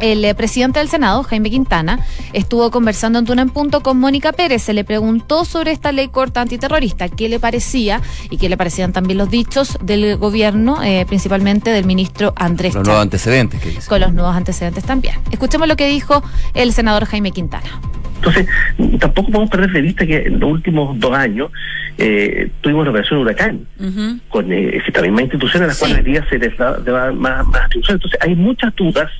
el 0.00 0.24
eh, 0.24 0.34
presidente 0.34 0.78
del 0.78 0.88
Senado, 0.88 1.22
Jaime 1.22 1.50
Quintana, 1.50 2.00
estuvo 2.32 2.70
conversando 2.70 3.18
en 3.18 3.24
Tuna 3.24 3.42
en 3.42 3.50
Punto 3.50 3.80
con 3.80 3.98
Mónica 3.98 4.32
Pérez. 4.32 4.62
Se 4.62 4.72
le 4.72 4.84
preguntó 4.84 5.44
sobre 5.44 5.72
esta 5.72 5.92
ley 5.92 6.08
corta 6.08 6.40
antiterrorista, 6.40 7.08
qué 7.08 7.28
le 7.28 7.40
parecía 7.40 8.00
y 8.30 8.38
qué 8.38 8.48
le 8.48 8.56
parecían 8.56 8.92
también 8.92 9.18
los 9.18 9.30
dichos 9.30 9.78
del 9.82 10.16
gobierno, 10.16 10.82
eh, 10.82 11.04
principalmente 11.06 11.70
del 11.70 11.84
ministro 11.84 12.32
Andrés 12.36 12.74
Los 12.74 12.84
nuevos 12.84 13.02
antecedentes, 13.02 13.60
¿qué 13.60 13.70
dice? 13.70 13.88
Con 13.88 14.00
los 14.00 14.12
nuevos 14.12 14.34
antecedentes 14.34 14.84
también. 14.84 15.16
Escuchemos 15.30 15.68
lo 15.68 15.76
que 15.76 15.88
dijo 15.88 16.22
el 16.54 16.72
senador 16.72 17.04
Jaime 17.06 17.32
Quintana 17.32 17.68
Entonces, 18.16 18.46
tampoco 18.98 19.30
podemos 19.30 19.50
perder 19.50 19.72
de 19.72 19.80
vista 19.80 20.06
que 20.06 20.22
en 20.22 20.40
los 20.40 20.50
últimos 20.50 20.98
dos 20.98 21.12
años 21.12 21.50
eh, 21.98 22.50
tuvimos 22.60 22.84
la 22.84 22.90
operación 22.90 23.20
Huracán, 23.20 23.66
con 24.28 24.52
eh, 24.52 24.80
esta 24.86 25.02
misma 25.02 25.22
institución 25.22 25.64
a 25.64 25.66
las 25.66 25.78
cuales 25.78 26.04
día 26.04 26.24
se 26.28 26.38
les 26.38 26.56
da, 26.56 26.78
más, 27.12 27.46
más 27.46 27.62
atribuciones. 27.62 28.02
Entonces, 28.04 28.20
hay 28.22 28.36
muchas 28.36 28.74
dudas 28.76 29.10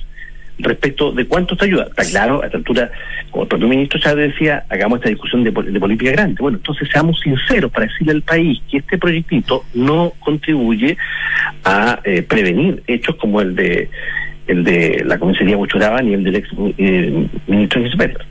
respecto 0.59 1.11
de 1.11 1.25
cuánto 1.25 1.55
te 1.55 1.65
ayuda. 1.65 1.83
Está 1.83 2.03
claro, 2.03 2.41
a 2.41 2.45
esta 2.45 2.57
altura, 2.57 2.91
como 3.31 3.43
el 3.43 3.49
propio 3.49 3.67
ministro 3.67 3.99
Chávez 3.99 4.33
decía, 4.33 4.63
hagamos 4.69 4.99
esta 4.99 5.09
discusión 5.09 5.43
de, 5.43 5.51
política 5.51 6.11
grande. 6.11 6.37
Bueno, 6.39 6.57
entonces 6.57 6.87
seamos 6.91 7.19
sinceros 7.19 7.71
para 7.71 7.87
decirle 7.87 8.13
al 8.13 8.21
país 8.21 8.61
que 8.69 8.77
este 8.77 8.97
proyectito 8.97 9.63
no 9.73 10.13
contribuye 10.19 10.97
a 11.63 11.99
eh, 12.03 12.21
prevenir 12.21 12.83
hechos 12.87 13.15
como 13.15 13.41
el 13.41 13.55
de 13.55 13.89
el 14.47 14.63
de 14.63 15.03
la 15.05 15.19
comisaría 15.19 15.55
Buchuraba 15.55 16.01
ni 16.01 16.15
el 16.15 16.23
del 16.23 16.37
ex 16.37 16.49
eh, 16.79 17.27
ministro 17.45 17.83
Gisbert. 17.83 18.21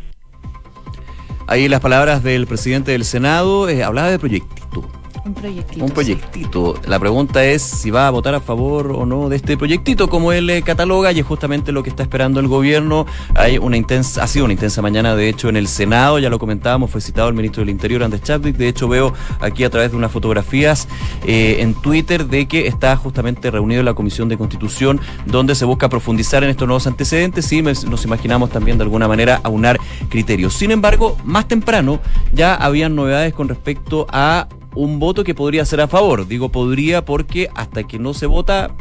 Ahí 1.47 1.69
las 1.69 1.81
palabras 1.81 2.25
del 2.25 2.47
presidente 2.47 2.91
del 2.91 3.05
Senado, 3.05 3.69
eh, 3.69 3.85
hablaba 3.85 4.11
de 4.11 4.19
proyectito 4.19 4.98
un 5.29 5.35
proyectito. 5.35 5.85
Un 5.85 5.91
proyectito. 5.91 6.75
La 6.87 6.99
pregunta 6.99 7.45
es 7.45 7.63
si 7.63 7.91
va 7.91 8.07
a 8.07 8.11
votar 8.11 8.35
a 8.35 8.41
favor 8.41 8.93
o 8.93 9.07
no 9.07 9.29
de 9.29 9.37
este 9.37 9.57
proyectito, 9.57 10.09
como 10.09 10.33
él 10.33 10.49
eh, 10.51 10.63
cataloga, 10.63 11.13
y 11.13 11.21
es 11.21 11.27
justamente 11.27 11.71
lo 11.73 11.83
que 11.83 11.91
está 11.91 12.03
esperando 12.03 12.41
el 12.41 12.49
gobierno. 12.49 13.07
Hay 13.35 13.59
una 13.59 13.77
intensa, 13.77 14.23
ha 14.23 14.27
sido 14.27 14.45
una 14.47 14.55
intensa 14.55 14.83
mañana, 14.83 15.15
de 15.15 15.29
hecho, 15.29 15.49
en 15.49 15.57
el 15.57 15.69
Senado, 15.69 16.19
ya 16.19 16.31
lo 16.31 16.39
comentábamos, 16.39 16.91
fue 16.91 17.01
citado 17.01 17.29
el 17.29 17.35
ministro 17.35 17.61
del 17.61 17.71
Interior, 17.71 18.03
Andrés 18.03 18.23
Chadwick. 18.23 18.57
De 18.57 18.69
hecho, 18.69 18.89
veo 18.89 19.13
aquí 19.41 19.65
a 19.65 19.71
través 19.71 19.91
de 19.91 19.97
unas 19.97 20.11
fotografías 20.11 20.89
eh, 21.27 21.59
en 21.61 21.75
Twitter 21.75 22.27
de 22.27 22.49
que 22.49 22.67
está 22.67 22.97
justamente 22.97 23.51
reunido 23.51 23.81
en 23.81 23.87
la 23.87 23.95
Comisión 23.95 24.29
de 24.29 24.39
Constitución, 24.39 25.01
donde 25.27 25.55
se 25.55 25.65
busca 25.65 25.89
profundizar 25.89 26.43
en 26.43 26.51
estos 26.51 26.67
nuevos 26.67 26.87
antecedentes 26.87 27.53
y 27.53 27.63
nos 27.63 28.05
imaginamos 28.05 28.51
también 28.51 28.79
de 28.79 28.85
alguna 28.85 29.09
manera 29.09 29.41
aunar 29.43 29.79
criterios. 30.09 30.55
Sin 30.55 30.71
embargo, 30.71 31.17
más 31.25 31.47
temprano 31.47 32.01
ya 32.33 32.55
habían 32.55 32.95
novedades 32.95 33.35
con 33.35 33.49
respecto 33.49 34.07
a 34.11 34.49
un 34.79 35.01
voto 35.01 35.25
que 35.25 35.35
podría 35.35 35.65
ser 35.65 35.81
a 35.81 35.89
favor. 35.89 36.29
Digo 36.29 36.51
podría 36.51 37.05
porque 37.05 37.51
hasta 37.55 37.83
que 37.83 37.99
no 37.99 38.15
se 38.15 38.27
vota 38.27 38.77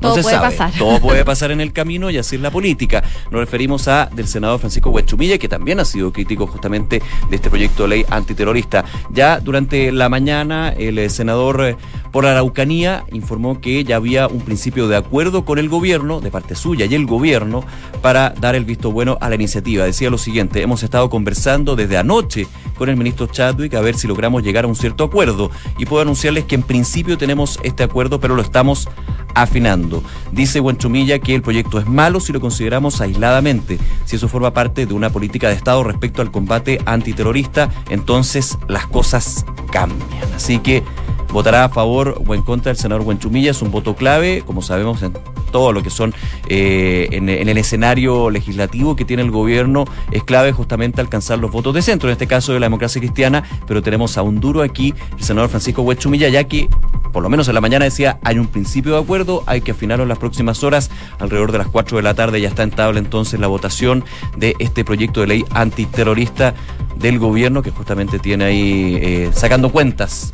todo 0.00 0.22
puede 0.22 0.38
pasar. 0.38 0.72
Todo 0.78 1.00
puede 1.00 1.24
pasar 1.26 1.50
en 1.50 1.60
el 1.60 1.72
camino 1.72 2.10
y 2.10 2.18
así 2.18 2.36
es 2.36 2.42
la 2.42 2.50
política. 2.50 3.02
Nos 3.30 3.40
referimos 3.40 3.88
a 3.88 4.06
del 4.06 4.26
senador 4.26 4.58
Francisco 4.58 4.90
Huechumilla, 4.90 5.38
que 5.38 5.48
también 5.48 5.80
ha 5.80 5.84
sido 5.84 6.12
crítico 6.12 6.46
justamente 6.46 7.02
de 7.28 7.36
este 7.36 7.50
proyecto 7.50 7.84
de 7.84 7.88
ley 7.88 8.04
antiterrorista. 8.08 8.84
Ya 9.10 9.40
durante 9.40 9.92
la 9.92 10.08
mañana, 10.08 10.70
el 10.70 10.98
eh, 10.98 11.10
senador 11.10 11.60
eh, 11.62 11.76
por 12.12 12.26
Araucanía 12.26 13.04
informó 13.12 13.60
que 13.60 13.84
ya 13.84 13.96
había 13.96 14.28
un 14.28 14.40
principio 14.40 14.88
de 14.88 14.96
acuerdo 14.96 15.44
con 15.44 15.58
el 15.58 15.68
gobierno, 15.68 16.20
de 16.20 16.30
parte 16.30 16.54
suya 16.54 16.86
y 16.86 16.94
el 16.94 17.06
gobierno, 17.06 17.64
para 18.02 18.30
dar 18.30 18.54
el 18.54 18.64
visto 18.64 18.92
bueno 18.92 19.18
a 19.20 19.28
la 19.28 19.34
iniciativa. 19.34 19.84
Decía 19.84 20.10
lo 20.10 20.18
siguiente, 20.18 20.62
hemos 20.62 20.82
estado 20.82 21.10
conversando 21.10 21.76
desde 21.76 21.96
anoche 21.96 22.46
con 22.76 22.88
el 22.88 22.96
ministro 22.96 23.26
Chadwick 23.26 23.74
a 23.74 23.80
ver 23.80 23.96
si 23.96 24.06
logramos 24.06 24.42
llegar 24.42 24.64
a 24.64 24.68
un 24.68 24.76
cierto 24.76 25.04
acuerdo 25.04 25.50
y 25.78 25.86
puedo 25.86 26.02
anunciarles 26.02 26.44
que 26.44 26.54
en 26.54 26.62
principio 26.62 27.18
tenemos 27.18 27.58
este 27.62 27.82
acuerdo, 27.82 28.20
pero 28.20 28.34
lo 28.34 28.42
estamos 28.42 28.88
afinando. 29.34 29.87
Dice 30.32 30.60
Buenchumilla 30.60 31.18
que 31.18 31.34
el 31.34 31.42
proyecto 31.42 31.78
es 31.78 31.86
malo 31.86 32.20
si 32.20 32.32
lo 32.32 32.40
consideramos 32.40 33.00
aisladamente. 33.00 33.78
Si 34.04 34.16
eso 34.16 34.28
forma 34.28 34.52
parte 34.52 34.86
de 34.86 34.94
una 34.94 35.10
política 35.10 35.48
de 35.48 35.54
Estado 35.54 35.82
respecto 35.84 36.22
al 36.22 36.30
combate 36.30 36.80
antiterrorista, 36.84 37.70
entonces 37.90 38.58
las 38.68 38.86
cosas 38.86 39.44
cambian. 39.70 40.32
Así 40.34 40.58
que 40.58 40.82
votará 41.32 41.64
a 41.64 41.68
favor 41.68 42.20
o 42.26 42.34
en 42.34 42.42
contra 42.42 42.70
el 42.70 42.76
senador 42.76 43.04
Buenchumilla. 43.04 43.50
Es 43.50 43.62
un 43.62 43.70
voto 43.70 43.94
clave, 43.94 44.42
como 44.46 44.62
sabemos, 44.62 45.02
en 45.02 45.12
todo 45.50 45.72
lo 45.72 45.82
que 45.82 45.90
son 45.90 46.14
eh, 46.48 47.08
en, 47.12 47.28
el 47.28 47.58
escenario 47.58 48.30
legislativo 48.30 48.96
que 48.96 49.04
tiene 49.04 49.22
el 49.22 49.30
gobierno. 49.30 49.84
Es 50.10 50.24
clave 50.24 50.52
justamente 50.52 51.00
alcanzar 51.00 51.38
los 51.38 51.50
votos 51.50 51.74
de 51.74 51.82
centro, 51.82 52.08
en 52.08 52.12
este 52.12 52.26
caso 52.26 52.52
de 52.52 52.60
la 52.60 52.66
democracia 52.66 53.00
cristiana, 53.00 53.44
pero 53.66 53.82
tenemos 53.82 54.18
a 54.18 54.22
un 54.22 54.40
duro 54.40 54.62
aquí, 54.62 54.94
el 55.16 55.24
senador 55.24 55.50
Francisco 55.50 55.82
Buenchumilla, 55.82 56.28
ya 56.28 56.44
que 56.44 56.68
por 57.12 57.22
lo 57.22 57.30
menos 57.30 57.48
en 57.48 57.54
la 57.54 57.60
mañana 57.60 57.86
decía, 57.86 58.18
hay 58.22 58.38
un 58.38 58.46
principio 58.46 58.92
de 58.92 59.00
acuerdo, 59.00 59.42
hay 59.46 59.62
que 59.62 59.72
afinarlo 59.72 60.02
en 60.02 60.08
las 60.10 60.18
próximas 60.18 60.62
horas. 60.62 60.90
Alrededor 61.18 61.52
de 61.52 61.58
las 61.58 61.68
4 61.68 61.96
de 61.96 62.02
la 62.02 62.14
tarde 62.14 62.40
ya 62.40 62.48
está 62.48 62.62
en 62.62 62.70
tabla 62.70 62.98
entonces 62.98 63.40
la 63.40 63.46
votación 63.46 64.04
de 64.36 64.54
este 64.58 64.84
proyecto 64.84 65.22
de 65.22 65.26
ley 65.26 65.44
antiterrorista 65.50 66.54
del 66.96 67.18
gobierno 67.18 67.62
que 67.62 67.70
justamente 67.70 68.18
tiene 68.18 68.44
ahí 68.44 68.98
eh, 69.00 69.30
sacando 69.32 69.70
cuentas 69.70 70.32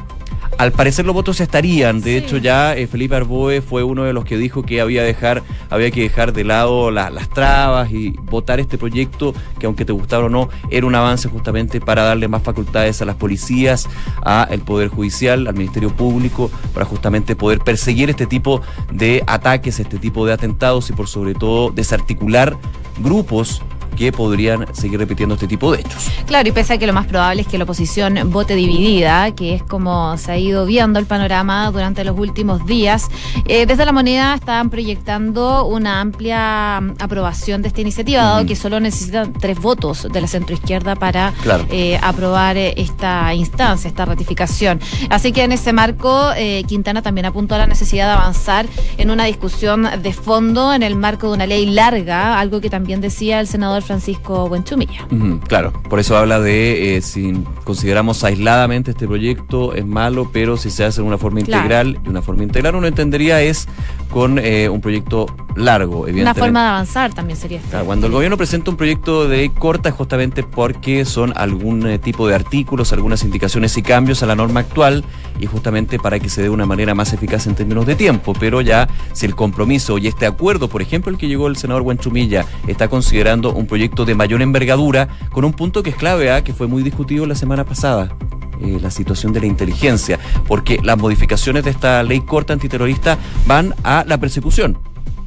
al 0.58 0.72
parecer 0.72 1.04
los 1.04 1.14
votos 1.14 1.40
estarían. 1.40 2.00
De 2.00 2.16
hecho, 2.16 2.36
ya 2.38 2.76
eh, 2.76 2.86
Felipe 2.86 3.16
Arboe 3.16 3.60
fue 3.60 3.82
uno 3.82 4.04
de 4.04 4.12
los 4.12 4.24
que 4.24 4.36
dijo 4.36 4.62
que 4.62 4.80
había, 4.80 5.02
dejar, 5.02 5.42
había 5.70 5.90
que 5.90 6.02
dejar 6.02 6.32
de 6.32 6.44
lado 6.44 6.90
las 6.90 7.28
trabas 7.30 7.90
y 7.90 8.10
votar 8.10 8.60
este 8.60 8.78
proyecto, 8.78 9.34
que 9.58 9.66
aunque 9.66 9.84
te 9.84 9.92
gustara 9.92 10.24
o 10.24 10.28
no, 10.28 10.48
era 10.70 10.86
un 10.86 10.94
avance 10.94 11.28
justamente 11.28 11.80
para 11.80 12.04
darle 12.04 12.28
más 12.28 12.42
facultades 12.42 13.02
a 13.02 13.04
las 13.04 13.16
policías, 13.16 13.88
al 14.22 14.60
Poder 14.60 14.88
Judicial, 14.88 15.46
al 15.46 15.54
Ministerio 15.54 15.94
Público, 15.94 16.50
para 16.72 16.86
justamente 16.86 17.36
poder 17.36 17.58
perseguir 17.60 18.10
este 18.10 18.26
tipo 18.26 18.62
de 18.92 19.22
ataques, 19.26 19.80
este 19.80 19.98
tipo 19.98 20.26
de 20.26 20.32
atentados 20.32 20.90
y 20.90 20.92
por 20.92 21.08
sobre 21.08 21.34
todo 21.34 21.70
desarticular 21.70 22.56
grupos 22.98 23.62
que 23.94 24.12
podrían 24.12 24.74
seguir 24.74 24.98
repitiendo 24.98 25.34
este 25.34 25.46
tipo 25.46 25.72
de 25.72 25.80
hechos. 25.80 26.10
Claro, 26.26 26.48
y 26.48 26.52
pese 26.52 26.74
a 26.74 26.78
que 26.78 26.86
lo 26.86 26.92
más 26.92 27.06
probable 27.06 27.42
es 27.42 27.48
que 27.48 27.58
la 27.58 27.64
oposición 27.64 28.18
vote 28.30 28.54
dividida, 28.54 29.30
que 29.32 29.54
es 29.54 29.62
como 29.62 30.16
se 30.18 30.32
ha 30.32 30.38
ido 30.38 30.66
viendo 30.66 30.98
el 30.98 31.06
panorama 31.06 31.70
durante 31.70 32.04
los 32.04 32.18
últimos 32.18 32.66
días, 32.66 33.08
eh, 33.46 33.66
desde 33.66 33.84
la 33.84 33.92
moneda 33.92 34.34
están 34.34 34.70
proyectando 34.70 35.66
una 35.66 36.00
amplia 36.00 36.76
aprobación 36.98 37.62
de 37.62 37.68
esta 37.68 37.80
iniciativa, 37.80 38.22
dado 38.22 38.46
que 38.46 38.56
solo 38.56 38.80
necesitan 38.80 39.32
tres 39.32 39.58
votos 39.60 40.08
de 40.10 40.20
la 40.20 40.26
centroizquierda 40.26 40.96
para 40.96 41.32
eh, 41.70 41.98
aprobar 42.02 42.56
esta 42.56 43.34
instancia, 43.34 43.88
esta 43.88 44.04
ratificación. 44.04 44.80
Así 45.10 45.32
que 45.32 45.44
en 45.44 45.52
ese 45.52 45.72
marco, 45.72 46.30
eh, 46.36 46.64
Quintana 46.66 47.02
también 47.02 47.26
apuntó 47.26 47.54
a 47.54 47.58
la 47.58 47.66
necesidad 47.66 48.06
de 48.06 48.12
avanzar 48.12 48.66
en 48.96 49.10
una 49.10 49.24
discusión 49.24 49.88
de 50.02 50.12
fondo 50.12 50.72
en 50.72 50.82
el 50.82 50.96
marco 50.96 51.28
de 51.28 51.34
una 51.34 51.46
ley 51.46 51.66
larga, 51.66 52.38
algo 52.38 52.60
que 52.60 52.70
también 52.70 53.00
decía 53.00 53.40
el 53.40 53.46
senador 53.46 53.82
Francisco 53.84 54.48
Buenchumilla. 54.48 55.06
claro, 55.46 55.72
por 55.88 56.00
eso 56.00 56.16
habla 56.16 56.40
de 56.40 56.96
eh, 56.96 57.02
si 57.02 57.32
consideramos 57.64 58.24
aisladamente 58.24 58.92
este 58.92 59.06
proyecto 59.06 59.74
es 59.74 59.86
malo, 59.86 60.30
pero 60.32 60.56
si 60.56 60.70
se 60.70 60.84
hace 60.84 61.00
de 61.00 61.06
una 61.06 61.18
forma 61.18 61.40
integral, 61.40 61.98
de 62.02 62.10
una 62.10 62.22
forma 62.22 62.42
integral 62.42 62.76
uno 62.76 62.86
entendería 62.86 63.40
es 63.42 63.68
con 64.10 64.38
eh, 64.38 64.68
un 64.68 64.80
proyecto 64.80 65.26
largo, 65.56 66.06
evidentemente. 66.06 66.40
Una 66.40 66.46
forma 66.46 66.62
de 66.62 66.68
avanzar 66.68 67.14
también 67.14 67.38
sería 67.38 67.58
esto. 67.58 67.84
cuando 67.84 68.06
el 68.06 68.12
gobierno 68.12 68.36
presenta 68.36 68.70
un 68.70 68.76
proyecto 68.76 69.28
de 69.28 69.50
corta 69.52 69.88
es 69.88 69.94
justamente 69.94 70.42
porque 70.42 71.04
son 71.04 71.32
algún 71.36 71.86
eh, 71.86 71.98
tipo 71.98 72.26
de 72.28 72.34
artículos, 72.34 72.92
algunas 72.92 73.24
indicaciones 73.24 73.76
y 73.76 73.82
cambios 73.82 74.22
a 74.22 74.26
la 74.26 74.36
norma 74.36 74.60
actual 74.60 75.04
y 75.40 75.46
justamente 75.46 75.98
para 75.98 76.18
que 76.20 76.28
se 76.28 76.42
dé 76.42 76.50
una 76.50 76.66
manera 76.66 76.94
más 76.94 77.12
eficaz 77.12 77.46
en 77.46 77.54
términos 77.54 77.86
de 77.86 77.94
tiempo, 77.94 78.34
pero 78.38 78.60
ya 78.60 78.88
si 79.12 79.26
el 79.26 79.34
compromiso 79.34 79.98
y 79.98 80.06
este 80.06 80.26
acuerdo, 80.26 80.68
por 80.68 80.82
ejemplo, 80.82 81.10
el 81.10 81.18
que 81.18 81.28
llegó 81.28 81.48
el 81.48 81.56
senador 81.56 81.82
Buenchumilla, 81.82 82.44
está 82.66 82.88
considerando 82.88 83.52
un 83.52 83.66
proyecto 83.75 84.04
de 84.04 84.14
mayor 84.14 84.40
envergadura, 84.40 85.09
con 85.33 85.45
un 85.45 85.52
punto 85.52 85.83
que 85.83 85.90
es 85.90 85.97
clave, 85.97 86.31
¿ah? 86.31 86.45
que 86.45 86.54
fue 86.54 86.69
muy 86.69 86.85
discutido 86.85 87.26
la 87.26 87.35
semana 87.35 87.64
pasada. 87.64 88.16
Eh, 88.61 88.78
la 88.81 88.93
situación 88.93 89.33
de 89.33 89.40
la 89.40 89.47
inteligencia, 89.47 90.21
porque 90.47 90.78
las 90.81 90.97
modificaciones 90.97 91.64
de 91.64 91.71
esta 91.71 92.00
ley 92.04 92.21
corta 92.21 92.52
antiterrorista 92.52 93.19
van 93.49 93.75
a 93.83 94.04
la 94.07 94.19
persecución 94.19 94.78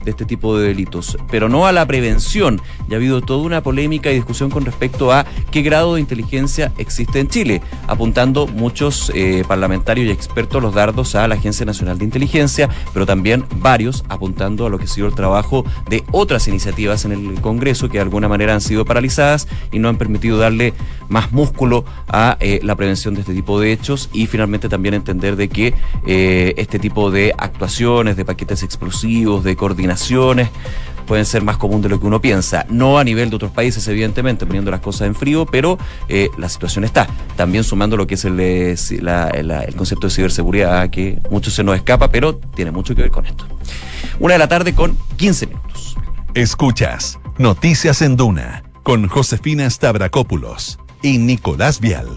de 0.08 0.12
este 0.12 0.26
tipo 0.26 0.58
de 0.58 0.70
delitos, 0.70 1.18
pero 1.30 1.50
no 1.50 1.68
a 1.68 1.74
la 1.74 1.86
prevención. 1.86 2.62
Ya 2.88 2.96
ha 2.96 2.98
habido 2.98 3.20
toda 3.20 3.44
una 3.44 3.62
polémica 3.62 4.10
y 4.10 4.16
discusión 4.16 4.50
con 4.50 4.64
respecto 4.64 5.12
a 5.12 5.26
qué 5.52 5.62
grado 5.62 5.96
de 5.96 6.00
inteligencia 6.00 6.72
existe 6.78 7.20
en 7.20 7.28
Chile, 7.28 7.62
apuntando 7.88 8.48
muchos 8.48 9.12
eh, 9.14 9.44
parlamentarios 9.46 10.08
y 10.08 10.12
expertos 10.12 10.64
los 10.64 10.74
dardos 10.74 11.16
a 11.16 11.28
la 11.28 11.36
Agencia 11.36 11.66
Nacional 11.66 11.98
de 11.98 12.06
Inteligencia, 12.06 12.70
pero 12.94 13.06
también 13.06 13.44
varios 13.58 14.06
apuntando 14.08 14.66
a 14.66 14.70
lo 14.70 14.78
que 14.78 14.86
ha 14.86 14.88
sido 14.88 15.08
el 15.08 15.14
trabajo 15.14 15.66
de 15.90 16.06
otras 16.14 16.48
iniciativas 16.48 17.04
en 17.04 17.12
el 17.12 17.42
Congreso 17.42 17.90
que 17.90 17.98
de 17.98 18.04
alguna 18.04 18.30
manera 18.30 18.54
han 18.54 18.62
sido 18.62 18.86
paralizadas 18.86 19.50
y 19.74 19.80
no 19.80 19.90
han 19.90 19.98
permitido 19.98 20.38
darle 20.38 20.74
más 21.10 21.34
músculo 21.34 21.84
a 22.08 22.38
eh, 22.40 22.62
la 22.64 22.78
prevención 22.78 23.14
de 23.14 23.22
este 23.22 23.34
tipo 23.34 23.60
de 23.60 23.74
hechos 23.74 24.10
y 24.14 24.28
finalmente 24.28 24.70
también 24.70 24.94
entender 24.94 25.36
de 25.36 25.50
que 25.50 25.74
eh, 26.06 26.54
este 26.56 26.80
tipo 26.80 27.12
de 27.12 27.34
actuaciones, 27.38 28.16
de 28.16 28.24
paquetes 28.24 28.64
explosivos, 28.64 29.44
de 29.44 29.58
coordinación, 29.58 29.97
pueden 31.08 31.26
ser 31.26 31.42
más 31.42 31.58
común 31.58 31.82
de 31.82 31.90
lo 31.90 32.00
que 32.00 32.06
uno 32.06 32.22
piensa. 32.22 32.66
No 32.70 33.00
a 33.00 33.04
nivel 33.04 33.30
de 33.30 33.38
otros 33.38 33.52
países, 33.52 33.88
evidentemente, 33.88 34.46
poniendo 34.46 34.70
las 34.70 34.82
cosas 34.82 35.08
en 35.08 35.16
frío, 35.16 35.46
pero 35.46 35.80
eh, 36.10 36.30
la 36.38 36.50
situación 36.50 36.84
está. 36.84 37.08
También 37.36 37.64
sumando 37.64 37.98
lo 37.98 38.06
que 38.06 38.16
es 38.16 38.26
el, 38.26 38.40
eh, 38.40 38.76
el, 38.76 39.76
concepto 39.76 40.08
de 40.08 40.14
ciberseguridad, 40.14 40.90
que 40.90 41.20
mucho 41.32 41.50
se 41.50 41.64
nos 41.64 41.76
escapa, 41.76 42.10
pero 42.10 42.36
tiene 42.36 42.72
mucho 42.72 42.94
que 42.94 43.02
ver 43.02 43.12
con 43.12 43.26
esto. 43.26 43.46
Una 44.20 44.34
de 44.34 44.40
la 44.40 44.48
tarde 44.48 44.76
con 44.76 44.98
15 45.16 45.48
minutos. 45.48 45.96
Escuchas 46.34 47.20
Noticias 47.38 48.02
en 48.02 48.18
Duna 48.18 48.64
con 48.84 49.08
Josefina 49.08 49.70
Stavrakopoulos 49.70 50.80
y 51.02 51.18
Nicolás 51.18 51.80
Vial. 51.80 52.08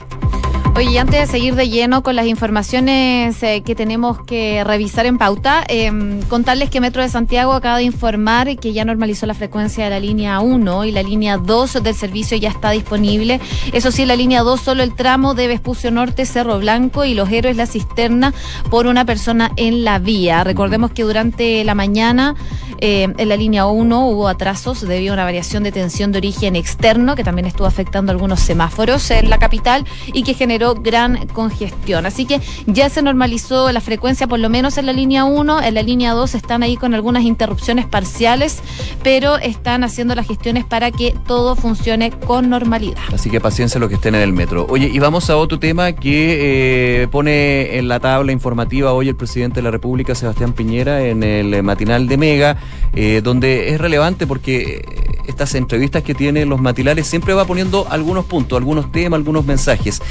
Oye, 0.81 0.93
y 0.93 0.97
antes 0.97 1.21
de 1.21 1.27
seguir 1.27 1.57
de 1.57 1.69
lleno 1.69 2.03
con 2.03 2.17
las 2.17 2.25
informaciones 2.25 3.43
eh, 3.43 3.61
que 3.63 3.75
tenemos 3.75 4.23
que 4.23 4.65
revisar 4.65 5.05
en 5.05 5.19
pauta, 5.19 5.63
em, 5.69 6.23
contarles 6.23 6.71
que 6.71 6.81
Metro 6.81 7.03
de 7.03 7.11
Santiago 7.11 7.53
acaba 7.53 7.77
de 7.77 7.83
informar 7.83 8.57
que 8.57 8.73
ya 8.73 8.87
normalizó 8.87 9.27
la 9.27 9.35
frecuencia 9.35 9.85
de 9.85 9.91
la 9.91 10.01
línea 10.01 10.41
1 10.41 10.87
y 10.87 10.93
la 10.93 11.03
línea 11.03 11.37
2 11.37 11.83
del 11.83 11.95
servicio 11.95 12.39
ya 12.39 12.49
está 12.49 12.71
disponible. 12.71 13.41
Eso 13.75 13.91
sí, 13.91 14.07
la 14.07 14.17
línea 14.17 14.41
2 14.41 14.59
solo 14.59 14.83
el 14.83 14.95
tramo 14.95 15.35
de 15.35 15.49
Vespucio 15.49 15.91
Norte, 15.91 16.25
Cerro 16.25 16.59
Blanco 16.59 17.05
y 17.05 17.13
Los 17.13 17.31
Héroes 17.31 17.59
La 17.59 17.67
Cisterna 17.67 18.33
por 18.71 18.87
una 18.87 19.05
persona 19.05 19.53
en 19.57 19.85
la 19.85 19.99
vía. 19.99 20.45
Recordemos 20.45 20.93
que 20.93 21.03
durante 21.03 21.63
la 21.63 21.75
mañana 21.75 22.37
eh, 22.79 23.13
en 23.19 23.29
la 23.29 23.37
línea 23.37 23.67
1 23.67 24.09
hubo 24.09 24.29
atrasos 24.29 24.81
debido 24.81 25.13
a 25.13 25.15
una 25.17 25.25
variación 25.25 25.63
de 25.63 25.73
tensión 25.73 26.13
de 26.13 26.19
origen 26.19 26.57
externo 26.57 27.15
que 27.15 27.25
también 27.25 27.45
estuvo 27.45 27.67
afectando 27.67 28.11
algunos 28.11 28.41
semáforos 28.41 29.11
en 29.11 29.29
la 29.29 29.39
capital 29.39 29.85
y 30.15 30.23
que 30.23 30.33
generó 30.33 30.70
gran 30.75 31.27
congestión. 31.29 32.07
Así 32.07 32.27
que 32.27 32.41
ya 32.67 32.89
se 32.89 33.03
normalizó 33.03 33.71
la 33.73 33.81
frecuencia, 33.81 34.27
por 34.27 34.39
lo 34.39 34.49
menos 34.49 34.79
en 34.79 34.87
la 34.87 34.93
línea 34.93 35.25
1. 35.25 35.63
En 35.63 35.75
la 35.75 35.83
línea 35.83 36.13
2 36.13 36.35
están 36.35 36.63
ahí 36.63 36.77
con 36.77 36.95
algunas 36.95 37.25
interrupciones 37.25 37.87
parciales, 37.87 38.61
pero 39.03 39.37
están 39.37 39.85
haciendo 39.85 40.15
las 40.15 40.27
gestiones 40.27 40.65
para 40.65 40.91
que 40.91 41.15
todo 41.27 41.57
funcione 41.57 42.11
con 42.11 42.51
normalidad. 42.51 43.01
Así 43.13 43.31
que 43.31 43.41
paciencia 43.41 43.81
los 43.81 43.89
que 43.89 43.97
estén 43.97 44.15
en 44.15 44.23
el 44.23 44.33
metro. 44.33 44.67
Oye, 44.69 44.89
y 44.93 44.99
vamos 44.99 45.31
a 45.31 45.37
otro 45.37 45.59
tema 45.59 45.93
que 45.93 47.03
eh, 47.03 47.09
pone 47.09 47.79
en 47.79 47.89
la 47.89 48.01
tabla 48.01 48.33
informativa 48.33 48.93
hoy 48.93 49.09
el 49.09 49.17
presidente 49.17 49.57
de 49.57 49.63
la 49.63 49.71
República, 49.71 50.15
Sebastián 50.15 50.53
Piñera, 50.53 51.05
en 51.05 51.23
el 51.23 51.63
matinal 51.63 52.07
de 52.07 52.17
Mega 52.17 52.57
eh, 52.95 53.21
donde 53.23 53.71
es 53.71 53.81
relevante 53.81 54.27
porque 54.27 54.85
estas 55.27 55.55
entrevistas 55.55 56.03
que 56.03 56.15
tiene 56.15 56.45
los 56.45 56.61
matinales 56.61 57.07
siempre 57.07 57.35
va 57.35 57.45
poniendo 57.45 57.87
algunos 57.89 58.25
puntos, 58.25 58.57
algunos 58.57 58.91
temas, 58.91 59.19
algunos 59.19 59.45
mensajes. 59.45 60.03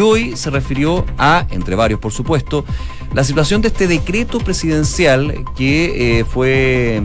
Hoy 0.00 0.36
se 0.36 0.50
refirió 0.50 1.04
a, 1.18 1.46
entre 1.50 1.74
varios 1.74 2.00
por 2.00 2.12
supuesto, 2.12 2.64
la 3.14 3.24
situación 3.24 3.62
de 3.62 3.68
este 3.68 3.86
decreto 3.86 4.38
presidencial 4.38 5.44
que 5.56 6.18
eh, 6.20 6.24
fue 6.24 7.02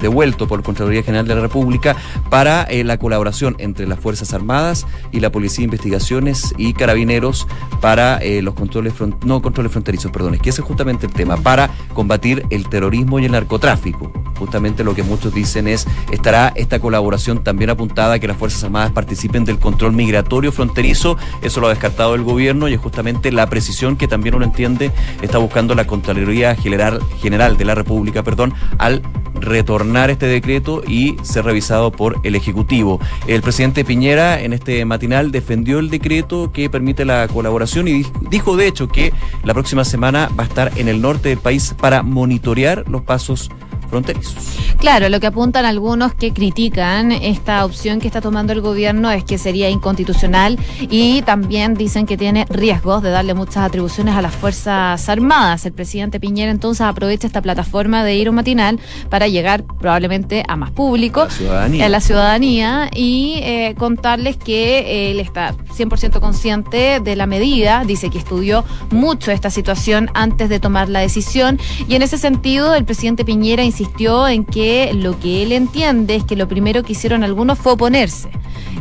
devuelto 0.00 0.46
por 0.46 0.62
Contraloría 0.62 1.02
General 1.02 1.26
de 1.26 1.34
la 1.34 1.40
República 1.40 1.96
para 2.30 2.62
eh, 2.64 2.84
la 2.84 2.98
colaboración 2.98 3.56
entre 3.58 3.86
las 3.86 3.98
Fuerzas 3.98 4.32
Armadas 4.34 4.86
y 5.12 5.20
la 5.20 5.30
Policía 5.30 5.62
de 5.62 5.64
Investigaciones 5.64 6.54
y 6.56 6.72
Carabineros 6.74 7.46
para 7.80 8.18
eh, 8.18 8.42
los 8.42 8.54
controles, 8.54 8.94
no 9.24 9.42
controles 9.42 9.72
fronterizos, 9.72 10.10
perdón, 10.10 10.34
es 10.34 10.40
que 10.40 10.50
ese 10.50 10.60
es 10.60 10.66
justamente 10.66 11.06
el 11.06 11.12
tema, 11.12 11.36
para 11.36 11.70
combatir 11.92 12.46
el 12.50 12.68
terrorismo 12.68 13.18
y 13.18 13.26
el 13.26 13.32
narcotráfico. 13.32 14.12
Justamente 14.38 14.82
lo 14.82 14.94
que 14.94 15.02
muchos 15.02 15.32
dicen 15.32 15.68
es, 15.68 15.86
estará 16.10 16.52
esta 16.56 16.80
colaboración 16.80 17.44
también 17.44 17.70
apuntada 17.70 18.14
a 18.14 18.18
que 18.18 18.26
las 18.26 18.36
Fuerzas 18.36 18.64
Armadas 18.64 18.90
participen 18.90 19.44
del 19.44 19.58
control 19.58 19.92
migratorio 19.92 20.50
fronterizo, 20.50 21.16
eso 21.42 21.60
lo 21.60 21.68
ha 21.68 21.70
descartado 21.70 22.14
el 22.14 22.22
gobierno 22.22 22.68
y 22.68 22.74
es 22.74 22.80
justamente 22.80 23.30
la 23.30 23.48
precisión 23.48 23.96
que 23.96 24.08
también 24.08 24.34
uno 24.34 24.44
entiende 24.44 24.90
está 25.22 25.38
buscando 25.38 25.74
la 25.74 25.86
Contraloría 25.86 26.54
General, 26.56 27.00
General 27.20 27.56
de 27.56 27.64
la 27.64 27.74
República, 27.74 28.22
perdón, 28.22 28.54
al 28.78 29.02
retornar 29.34 29.83
este 30.10 30.26
decreto 30.26 30.82
y 30.86 31.16
ser 31.22 31.44
revisado 31.44 31.92
por 31.92 32.18
el 32.24 32.34
Ejecutivo. 32.34 33.00
El 33.26 33.42
presidente 33.42 33.84
Piñera 33.84 34.40
en 34.40 34.52
este 34.52 34.84
matinal 34.84 35.30
defendió 35.30 35.78
el 35.78 35.90
decreto 35.90 36.50
que 36.52 36.70
permite 36.70 37.04
la 37.04 37.28
colaboración 37.28 37.86
y 37.88 38.04
dijo 38.28 38.56
de 38.56 38.66
hecho 38.66 38.88
que 38.88 39.12
la 39.44 39.54
próxima 39.54 39.84
semana 39.84 40.30
va 40.38 40.44
a 40.44 40.46
estar 40.46 40.72
en 40.76 40.88
el 40.88 41.00
norte 41.00 41.28
del 41.28 41.38
país 41.38 41.74
para 41.80 42.02
monitorear 42.02 42.84
los 42.88 43.02
pasos 43.02 43.50
Claro, 44.78 45.08
lo 45.08 45.20
que 45.20 45.26
apuntan 45.26 45.64
algunos 45.64 46.14
que 46.14 46.32
critican 46.32 47.12
esta 47.12 47.64
opción 47.64 48.00
que 48.00 48.06
está 48.06 48.20
tomando 48.20 48.52
el 48.52 48.60
gobierno 48.60 49.10
es 49.10 49.24
que 49.24 49.38
sería 49.38 49.70
inconstitucional 49.70 50.58
y 50.80 51.22
también 51.22 51.74
dicen 51.74 52.06
que 52.06 52.16
tiene 52.16 52.44
riesgos 52.50 53.02
de 53.02 53.10
darle 53.10 53.34
muchas 53.34 53.58
atribuciones 53.58 54.14
a 54.14 54.22
las 54.22 54.34
Fuerzas 54.34 55.08
Armadas. 55.08 55.64
El 55.64 55.72
presidente 55.72 56.20
Piñera 56.20 56.50
entonces 56.50 56.82
aprovecha 56.82 57.26
esta 57.26 57.40
plataforma 57.40 58.04
de 58.04 58.14
ir 58.16 58.28
un 58.28 58.34
matinal 58.34 58.78
para 59.08 59.28
llegar 59.28 59.64
probablemente 59.64 60.44
a 60.48 60.56
más 60.56 60.70
público, 60.70 61.26
a 61.50 61.88
la 61.88 62.00
ciudadanía 62.00 62.90
y 62.94 63.40
eh, 63.42 63.74
contarles 63.78 64.36
que 64.36 65.10
él 65.10 65.20
está 65.20 65.54
100% 65.76 66.20
consciente 66.20 67.00
de 67.00 67.16
la 67.16 67.26
medida, 67.26 67.84
dice 67.86 68.10
que 68.10 68.18
estudió 68.18 68.64
mucho 68.90 69.30
esta 69.30 69.50
situación 69.50 70.10
antes 70.14 70.48
de 70.48 70.60
tomar 70.60 70.88
la 70.88 71.00
decisión 71.00 71.58
y 71.88 71.94
en 71.94 72.02
ese 72.02 72.18
sentido 72.18 72.74
el 72.74 72.84
presidente 72.84 73.24
Piñera 73.24 73.62
insistió 73.74 74.28
en 74.28 74.44
que 74.44 74.92
lo 74.94 75.18
que 75.18 75.42
él 75.42 75.50
entiende 75.50 76.14
es 76.14 76.22
que 76.22 76.36
lo 76.36 76.46
primero 76.46 76.84
que 76.84 76.92
hicieron 76.92 77.24
algunos 77.24 77.58
fue 77.58 77.72
oponerse. 77.72 78.30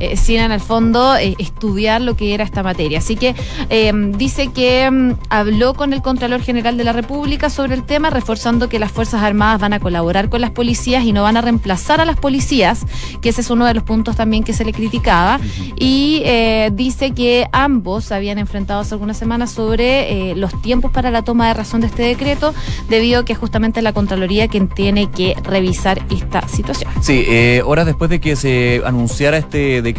Eh, 0.03 0.17
sin 0.17 0.39
en 0.39 0.51
el 0.51 0.59
fondo 0.59 1.15
eh, 1.15 1.35
estudiar 1.37 2.01
lo 2.01 2.17
que 2.17 2.33
era 2.33 2.43
esta 2.43 2.61
materia. 2.61 2.97
Así 2.97 3.15
que 3.15 3.35
em, 3.69 4.11
dice 4.11 4.49
que 4.49 4.83
em, 4.83 5.15
habló 5.29 5.73
con 5.75 5.93
el 5.93 6.01
Contralor 6.01 6.41
General 6.41 6.75
de 6.75 6.83
la 6.83 6.91
República 6.91 7.49
sobre 7.49 7.75
el 7.75 7.83
tema, 7.83 8.09
reforzando 8.09 8.67
que 8.67 8.79
las 8.79 8.91
Fuerzas 8.91 9.23
Armadas 9.23 9.61
van 9.61 9.71
a 9.71 9.79
colaborar 9.79 10.29
con 10.29 10.41
las 10.41 10.51
policías 10.51 11.05
y 11.05 11.13
no 11.13 11.23
van 11.23 11.37
a 11.37 11.41
reemplazar 11.41 12.01
a 12.01 12.05
las 12.05 12.17
policías, 12.17 12.85
que 13.21 13.29
ese 13.29 13.41
es 13.41 13.49
uno 13.49 13.65
de 13.65 13.73
los 13.73 13.83
puntos 13.83 14.17
también 14.17 14.43
que 14.43 14.51
se 14.51 14.65
le 14.65 14.73
criticaba. 14.73 15.39
Y 15.77 16.21
eh, 16.25 16.71
dice 16.73 17.11
que 17.11 17.47
ambos 17.53 18.11
habían 18.11 18.39
enfrentado 18.39 18.81
hace 18.81 18.95
algunas 18.95 19.17
semanas 19.17 19.51
sobre 19.51 20.35
los 20.35 20.61
tiempos 20.61 20.91
para 20.91 21.11
la 21.11 21.21
toma 21.21 21.47
de 21.47 21.53
razón 21.53 21.81
de 21.81 21.87
este 21.87 22.03
decreto, 22.03 22.53
debido 22.89 23.21
a 23.21 23.25
que 23.25 23.35
justamente 23.35 23.81
la 23.81 23.93
Contraloría 23.93 24.47
quien 24.47 24.67
tiene 24.67 25.09
que 25.09 25.35
revisar 25.43 26.05
esta 26.09 26.47
situación. 26.47 26.91
Sí, 27.01 27.25
horas 27.65 27.85
después 27.85 28.09
de 28.09 28.19
que 28.19 28.35
se 28.35 28.81
anunciara 28.85 29.37
este 29.37 29.81
decreto, 29.81 29.92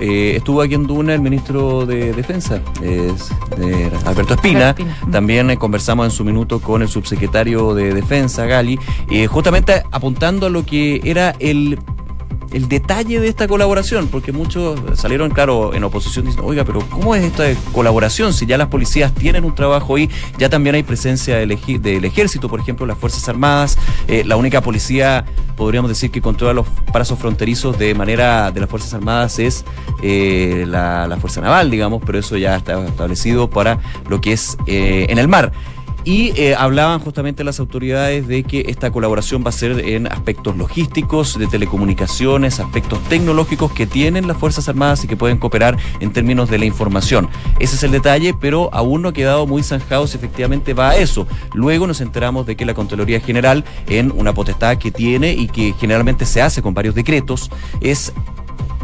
eh, 0.00 0.36
estuvo 0.36 0.62
aquí 0.62 0.74
en 0.74 0.86
Duna 0.86 1.14
el 1.14 1.20
ministro 1.20 1.84
de 1.86 2.12
Defensa, 2.12 2.62
Alberto 4.04 4.34
Espina. 4.34 4.74
También 5.10 5.50
eh, 5.50 5.56
conversamos 5.56 6.06
en 6.06 6.10
su 6.10 6.24
minuto 6.24 6.60
con 6.60 6.82
el 6.82 6.88
subsecretario 6.88 7.74
de 7.74 7.92
Defensa, 7.92 8.46
Gali, 8.46 8.78
eh, 9.10 9.26
justamente 9.26 9.82
apuntando 9.90 10.46
a 10.46 10.50
lo 10.50 10.64
que 10.64 11.00
era 11.04 11.34
el 11.38 11.78
el 12.52 12.68
detalle 12.68 13.20
de 13.20 13.28
esta 13.28 13.48
colaboración, 13.48 14.08
porque 14.08 14.32
muchos 14.32 14.80
salieron, 14.98 15.30
claro, 15.30 15.74
en 15.74 15.84
oposición 15.84 16.24
diciendo, 16.26 16.46
oiga, 16.48 16.64
pero 16.64 16.80
¿cómo 16.90 17.14
es 17.14 17.24
esta 17.24 17.44
colaboración? 17.72 18.32
Si 18.32 18.46
ya 18.46 18.58
las 18.58 18.68
policías 18.68 19.12
tienen 19.14 19.44
un 19.44 19.54
trabajo 19.54 19.96
ahí, 19.96 20.10
ya 20.38 20.48
también 20.48 20.74
hay 20.74 20.82
presencia 20.82 21.36
del, 21.36 21.52
ejército, 21.52 22.48
por 22.48 22.60
ejemplo, 22.60 22.86
las 22.86 22.98
Fuerzas 22.98 23.28
Armadas, 23.28 23.78
eh, 24.08 24.22
la 24.24 24.36
única 24.36 24.60
policía, 24.60 25.24
podríamos 25.56 25.88
decir, 25.88 26.10
que 26.10 26.20
controla 26.20 26.52
los 26.52 26.66
pasos 26.92 27.18
fronterizos 27.18 27.78
de 27.78 27.94
manera 27.94 28.50
de 28.50 28.60
las 28.60 28.68
Fuerzas 28.68 28.94
Armadas 28.94 29.38
es 29.38 29.64
eh, 30.02 30.64
la, 30.68 31.16
Fuerza 31.20 31.40
Naval, 31.40 31.70
digamos, 31.70 32.02
pero 32.04 32.18
eso 32.18 32.36
ya 32.36 32.56
está 32.56 32.84
establecido 32.84 33.48
para 33.48 33.78
lo 34.08 34.20
que 34.20 34.32
es 34.32 34.56
eh, 34.66 35.06
en 35.08 35.18
el 35.18 35.28
mar. 35.28 35.52
Y 36.04 36.32
eh, 36.40 36.54
hablaban 36.56 36.98
justamente 37.00 37.44
las 37.44 37.60
autoridades 37.60 38.26
de 38.26 38.42
que 38.42 38.64
esta 38.68 38.90
colaboración 38.90 39.44
va 39.44 39.50
a 39.50 39.52
ser 39.52 39.80
en 39.80 40.06
aspectos 40.06 40.56
logísticos, 40.56 41.38
de 41.38 41.46
telecomunicaciones, 41.46 42.60
aspectos 42.60 43.02
tecnológicos 43.08 43.72
que 43.72 43.86
tienen 43.86 44.26
las 44.26 44.36
Fuerzas 44.36 44.68
Armadas 44.68 45.04
y 45.04 45.08
que 45.08 45.16
pueden 45.16 45.38
cooperar 45.38 45.76
en 46.00 46.12
términos 46.12 46.50
de 46.50 46.58
la 46.58 46.64
información. 46.64 47.28
Ese 47.60 47.76
es 47.76 47.82
el 47.82 47.92
detalle, 47.92 48.34
pero 48.34 48.68
aún 48.72 49.02
no 49.02 49.08
ha 49.08 49.12
quedado 49.12 49.46
muy 49.46 49.62
zanjado 49.62 50.06
si 50.06 50.16
efectivamente 50.16 50.74
va 50.74 50.90
a 50.90 50.96
eso. 50.96 51.26
Luego 51.54 51.86
nos 51.86 52.00
enteramos 52.00 52.46
de 52.46 52.56
que 52.56 52.64
la 52.64 52.74
Contraloría 52.74 53.20
General, 53.20 53.64
en 53.88 54.12
una 54.12 54.34
potestad 54.34 54.78
que 54.78 54.90
tiene 54.90 55.32
y 55.32 55.48
que 55.48 55.74
generalmente 55.78 56.26
se 56.26 56.42
hace 56.42 56.62
con 56.62 56.74
varios 56.74 56.94
decretos, 56.94 57.50
es 57.80 58.12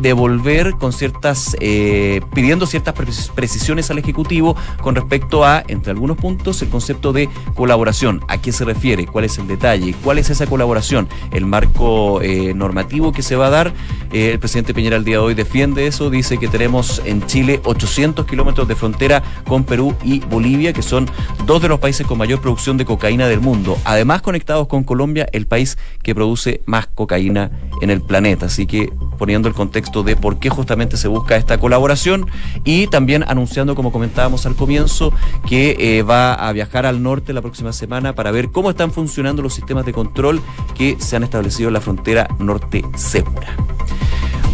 devolver 0.01 0.73
con 0.73 0.93
ciertas, 0.93 1.57
eh, 1.61 2.21
pidiendo 2.35 2.67
ciertas 2.67 2.95
precisiones 3.35 3.91
al 3.91 3.99
Ejecutivo 3.99 4.57
con 4.83 4.95
respecto 4.95 5.45
a, 5.45 5.63
entre 5.69 5.93
algunos 5.93 6.17
puntos, 6.17 6.63
el 6.63 6.69
concepto 6.69 7.13
de 7.13 7.29
colaboración. 7.55 8.21
¿A 8.29 8.39
qué 8.41 8.53
se 8.53 8.65
refiere? 8.65 9.07
¿Cuál 9.07 9.25
es 9.25 9.39
el 9.39 9.47
detalle? 9.47 9.95
¿Cuál 10.05 10.19
es 10.19 10.31
esa 10.31 10.47
colaboración? 10.47 11.09
El 11.33 11.47
marco 11.47 12.21
eh, 12.23 12.55
normativo 12.55 13.13
que 13.13 13.23
se 13.23 13.37
va 13.37 13.49
a 13.49 13.51
dar. 13.51 13.73
Eh, 14.13 14.31
el 14.33 14.39
presidente 14.39 14.75
Piñera 14.75 14.97
el 14.97 15.05
día 15.05 15.17
de 15.17 15.23
hoy 15.23 15.35
defiende 15.35 15.87
eso, 15.87 16.11
dice 16.11 16.39
que 16.39 16.49
tenemos 16.49 17.03
en 17.05 17.27
Chile 17.27 17.61
800 17.65 18.27
kilómetros 18.27 18.69
de 18.69 18.75
frontera 18.75 19.23
con 19.47 19.65
Perú 19.65 19.95
y 20.03 20.21
Bolivia, 20.21 20.73
que 20.73 20.83
son 20.83 21.07
dos 21.45 21.61
de 21.63 21.69
los 21.69 21.79
países 21.79 22.07
con 22.07 22.19
mayor 22.19 22.41
producción 22.41 22.77
de 22.77 22.85
cocaína 22.85 23.29
del 23.29 23.41
mundo. 23.41 23.77
Además, 23.85 24.23
conectados 24.23 24.69
con 24.69 24.85
Colombia, 24.85 25.29
el 25.33 25.47
país 25.47 25.79
que 26.03 26.15
produce 26.15 26.63
más 26.67 26.87
cocaína 26.87 27.51
en 27.81 27.91
el 27.91 28.01
planeta. 28.01 28.47
Así 28.47 28.67
que 28.67 28.91
poniendo 29.19 29.49
el 29.49 29.55
contexto 29.55 29.88
de 29.89 30.17
por 30.17 30.39
qué 30.39 30.51
justamente 30.51 30.97
se 30.97 31.09
busca 31.09 31.37
esta 31.37 31.59
colaboración 31.59 32.27
y 32.65 32.87
también 32.89 33.25
anunciando, 33.27 33.75
como 33.75 33.91
comentábamos 33.91 34.45
al 34.47 34.55
comienzo, 34.55 35.13
que 35.47 35.77
eh, 35.79 36.03
va 36.03 36.35
a 36.35 36.53
viajar 36.53 36.87
al 36.87 37.03
norte 37.03 37.33
la 37.33 37.41
próxima 37.41 37.73
semana 37.73 38.15
para 38.15 38.31
ver 38.31 38.51
cómo 38.51 38.71
están 38.71 38.93
funcionando 38.93 39.43
los 39.43 39.55
sistemas 39.55 39.87
de 39.87 39.93
control 39.93 40.43
que 40.77 40.97
se 40.99 41.17
han 41.17 41.25
establecido 41.25 41.69
en 41.69 41.75
la 41.75 41.81
frontera 41.81 42.29
norte 42.39 42.85
segura. 42.97 43.57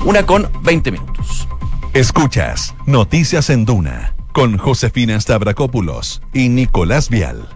Una 0.05 0.25
con 0.25 0.49
20 0.63 0.93
minutos. 0.93 1.49
Escuchas 1.93 2.75
Noticias 2.87 3.51
en 3.51 3.65
Duna 3.65 4.15
con 4.33 4.59
Josefina 4.59 5.21
Stavrakopoulos 5.21 6.23
y 6.33 6.49
Nicolás 6.49 7.09
Vial. 7.09 7.49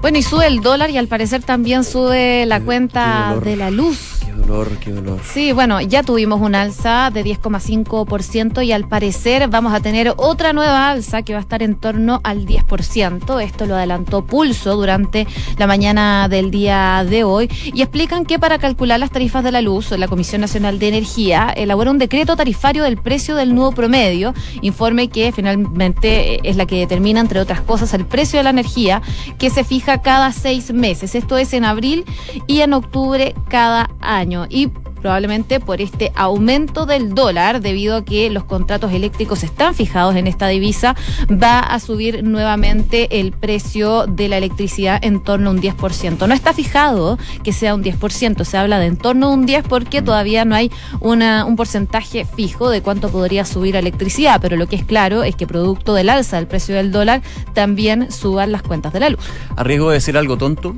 Bueno, 0.00 0.18
y 0.18 0.22
sube 0.22 0.46
el 0.46 0.60
dólar 0.60 0.90
y 0.90 0.98
al 0.98 1.08
parecer 1.08 1.42
también 1.42 1.84
sube 1.84 2.46
la 2.46 2.60
cuenta 2.60 3.36
de 3.42 3.56
la 3.56 3.70
luz 3.70 4.09
Qué 4.30 4.36
dolor, 4.36 4.68
qué 4.78 4.92
dolor. 4.92 5.20
Sí, 5.24 5.50
bueno, 5.50 5.80
ya 5.80 6.04
tuvimos 6.04 6.40
una 6.40 6.62
alza 6.62 7.10
de 7.12 7.24
10,5% 7.24 8.64
y 8.64 8.70
al 8.70 8.86
parecer 8.86 9.48
vamos 9.48 9.74
a 9.74 9.80
tener 9.80 10.14
otra 10.16 10.52
nueva 10.52 10.88
alza 10.88 11.22
que 11.22 11.32
va 11.32 11.40
a 11.40 11.42
estar 11.42 11.64
en 11.64 11.74
torno 11.74 12.20
al 12.22 12.46
10%. 12.46 13.42
Esto 13.42 13.66
lo 13.66 13.74
adelantó 13.74 14.24
Pulso 14.24 14.76
durante 14.76 15.26
la 15.58 15.66
mañana 15.66 16.28
del 16.28 16.52
día 16.52 17.04
de 17.08 17.24
hoy 17.24 17.50
y 17.74 17.82
explican 17.82 18.24
que 18.24 18.38
para 18.38 18.58
calcular 18.58 19.00
las 19.00 19.10
tarifas 19.10 19.42
de 19.42 19.50
la 19.50 19.62
luz, 19.62 19.90
la 19.90 20.06
Comisión 20.06 20.42
Nacional 20.42 20.78
de 20.78 20.88
Energía 20.88 21.52
elabora 21.56 21.90
un 21.90 21.98
decreto 21.98 22.36
tarifario 22.36 22.84
del 22.84 22.98
precio 22.98 23.34
del 23.34 23.52
nuevo 23.52 23.72
promedio, 23.72 24.32
informe 24.62 25.08
que 25.08 25.32
finalmente 25.32 26.48
es 26.48 26.54
la 26.54 26.66
que 26.66 26.78
determina, 26.78 27.18
entre 27.18 27.40
otras 27.40 27.62
cosas, 27.62 27.94
el 27.94 28.06
precio 28.06 28.38
de 28.38 28.44
la 28.44 28.50
energía 28.50 29.02
que 29.38 29.50
se 29.50 29.64
fija 29.64 30.02
cada 30.02 30.30
seis 30.30 30.72
meses. 30.72 31.16
Esto 31.16 31.36
es 31.36 31.52
en 31.52 31.64
abril 31.64 32.04
y 32.46 32.60
en 32.60 32.74
octubre 32.74 33.34
cada 33.48 33.90
año. 34.00 34.19
Y 34.50 34.68
probablemente 35.00 35.60
por 35.60 35.80
este 35.80 36.12
aumento 36.14 36.86
del 36.86 37.14
dólar, 37.14 37.60
debido 37.60 37.96
a 37.96 38.04
que 38.04 38.30
los 38.30 38.44
contratos 38.44 38.92
eléctricos 38.92 39.42
están 39.42 39.74
fijados 39.74 40.14
en 40.16 40.26
esta 40.26 40.48
divisa, 40.48 40.94
va 41.30 41.60
a 41.60 41.80
subir 41.80 42.22
nuevamente 42.22 43.20
el 43.20 43.32
precio 43.32 44.06
de 44.06 44.28
la 44.28 44.36
electricidad 44.36 45.02
en 45.02 45.22
torno 45.22 45.50
a 45.50 45.52
un 45.52 45.60
10%. 45.60 46.26
No 46.28 46.34
está 46.34 46.52
fijado 46.52 47.18
que 47.42 47.52
sea 47.52 47.74
un 47.74 47.82
10%, 47.82 48.44
se 48.44 48.56
habla 48.58 48.78
de 48.78 48.86
en 48.86 48.96
torno 48.96 49.28
a 49.28 49.30
un 49.30 49.46
10% 49.46 49.62
porque 49.68 50.02
todavía 50.02 50.44
no 50.44 50.54
hay 50.54 50.70
una, 51.00 51.44
un 51.44 51.56
porcentaje 51.56 52.24
fijo 52.24 52.68
de 52.70 52.82
cuánto 52.82 53.08
podría 53.10 53.44
subir 53.44 53.74
la 53.74 53.80
electricidad, 53.80 54.40
pero 54.40 54.56
lo 54.56 54.66
que 54.66 54.76
es 54.76 54.84
claro 54.84 55.22
es 55.22 55.36
que 55.36 55.46
producto 55.46 55.94
del 55.94 56.10
alza 56.10 56.36
del 56.36 56.46
precio 56.46 56.74
del 56.74 56.92
dólar 56.92 57.22
también 57.54 58.10
suban 58.10 58.52
las 58.52 58.62
cuentas 58.62 58.92
de 58.92 59.00
la 59.00 59.10
luz. 59.10 59.20
¿Arriesgo 59.56 59.90
de 59.90 59.94
decir 59.94 60.16
algo 60.18 60.36
tonto? 60.36 60.74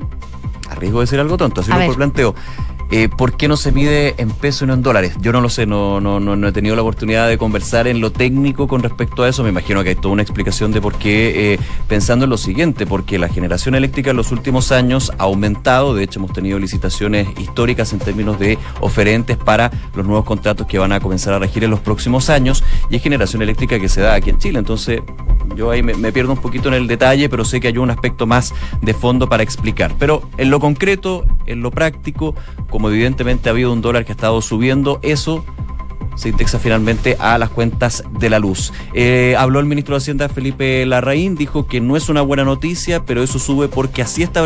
Arriesgo 0.68 1.00
de 1.00 1.04
decir 1.04 1.20
algo 1.20 1.36
tonto, 1.36 1.60
así 1.60 1.70
lo 1.70 1.94
planteo. 1.94 2.34
Eh, 2.94 3.08
¿Por 3.08 3.38
qué 3.38 3.48
no 3.48 3.56
se 3.56 3.72
mide 3.72 4.14
en 4.18 4.28
peso 4.28 4.66
y 4.66 4.68
no 4.68 4.74
en 4.74 4.82
dólares? 4.82 5.14
Yo 5.22 5.32
no 5.32 5.40
lo 5.40 5.48
sé, 5.48 5.64
no, 5.64 5.98
no, 5.98 6.20
no, 6.20 6.46
he 6.46 6.52
tenido 6.52 6.76
la 6.76 6.82
oportunidad 6.82 7.26
de 7.26 7.38
conversar 7.38 7.86
en 7.86 8.02
lo 8.02 8.12
técnico 8.12 8.68
con 8.68 8.82
respecto 8.82 9.22
a 9.22 9.30
eso. 9.30 9.42
Me 9.42 9.48
imagino 9.48 9.82
que 9.82 9.88
hay 9.88 9.94
toda 9.94 10.12
una 10.12 10.20
explicación 10.20 10.72
de 10.72 10.82
por 10.82 10.96
qué, 10.96 11.54
eh, 11.54 11.58
pensando 11.88 12.24
en 12.24 12.30
lo 12.30 12.36
siguiente, 12.36 12.84
porque 12.84 13.18
la 13.18 13.30
generación 13.30 13.74
eléctrica 13.76 14.10
en 14.10 14.18
los 14.18 14.30
últimos 14.30 14.72
años 14.72 15.10
ha 15.16 15.22
aumentado. 15.22 15.94
De 15.94 16.04
hecho, 16.04 16.18
hemos 16.18 16.34
tenido 16.34 16.58
licitaciones 16.58 17.28
históricas 17.40 17.94
en 17.94 17.98
términos 17.98 18.38
de 18.38 18.58
oferentes 18.82 19.38
para 19.38 19.70
los 19.94 20.04
nuevos 20.04 20.26
contratos 20.26 20.66
que 20.66 20.78
van 20.78 20.92
a 20.92 21.00
comenzar 21.00 21.32
a 21.32 21.38
regir 21.38 21.64
en 21.64 21.70
los 21.70 21.80
próximos 21.80 22.28
años. 22.28 22.62
Y 22.90 22.96
es 22.96 23.02
generación 23.02 23.40
eléctrica 23.40 23.80
que 23.80 23.88
se 23.88 24.02
da 24.02 24.12
aquí 24.12 24.28
en 24.28 24.36
Chile. 24.36 24.58
Entonces, 24.58 25.00
yo 25.56 25.70
ahí 25.70 25.82
me, 25.82 25.94
me 25.94 26.12
pierdo 26.12 26.32
un 26.32 26.42
poquito 26.42 26.68
en 26.68 26.74
el 26.74 26.86
detalle, 26.86 27.30
pero 27.30 27.46
sé 27.46 27.58
que 27.58 27.68
hay 27.68 27.78
un 27.78 27.88
aspecto 27.88 28.26
más 28.26 28.52
de 28.82 28.92
fondo 28.92 29.30
para 29.30 29.42
explicar. 29.42 29.94
Pero 29.98 30.28
en 30.36 30.50
lo 30.50 30.60
concreto, 30.60 31.24
en 31.46 31.62
lo 31.62 31.70
práctico, 31.70 32.34
como 32.68 32.81
como 32.82 32.92
evidentemente 32.92 33.48
ha 33.48 33.52
habido 33.52 33.72
un 33.72 33.80
dólar 33.80 34.04
que 34.04 34.10
ha 34.10 34.16
estado 34.16 34.42
subiendo, 34.42 34.98
eso 35.02 35.44
se 36.14 36.28
indexa 36.28 36.58
finalmente 36.58 37.16
a 37.18 37.38
las 37.38 37.50
cuentas 37.50 38.04
de 38.18 38.30
la 38.30 38.38
luz. 38.38 38.72
Eh, 38.94 39.34
habló 39.38 39.60
el 39.60 39.66
ministro 39.66 39.94
de 39.94 39.98
Hacienda 39.98 40.28
Felipe 40.28 40.84
Larraín, 40.86 41.36
dijo 41.36 41.66
que 41.66 41.80
no 41.80 41.96
es 41.96 42.08
una 42.08 42.22
buena 42.22 42.44
noticia, 42.44 43.04
pero 43.04 43.22
eso 43.22 43.38
sube 43.38 43.68
porque 43.68 44.02
así 44.02 44.22
está 44.22 44.42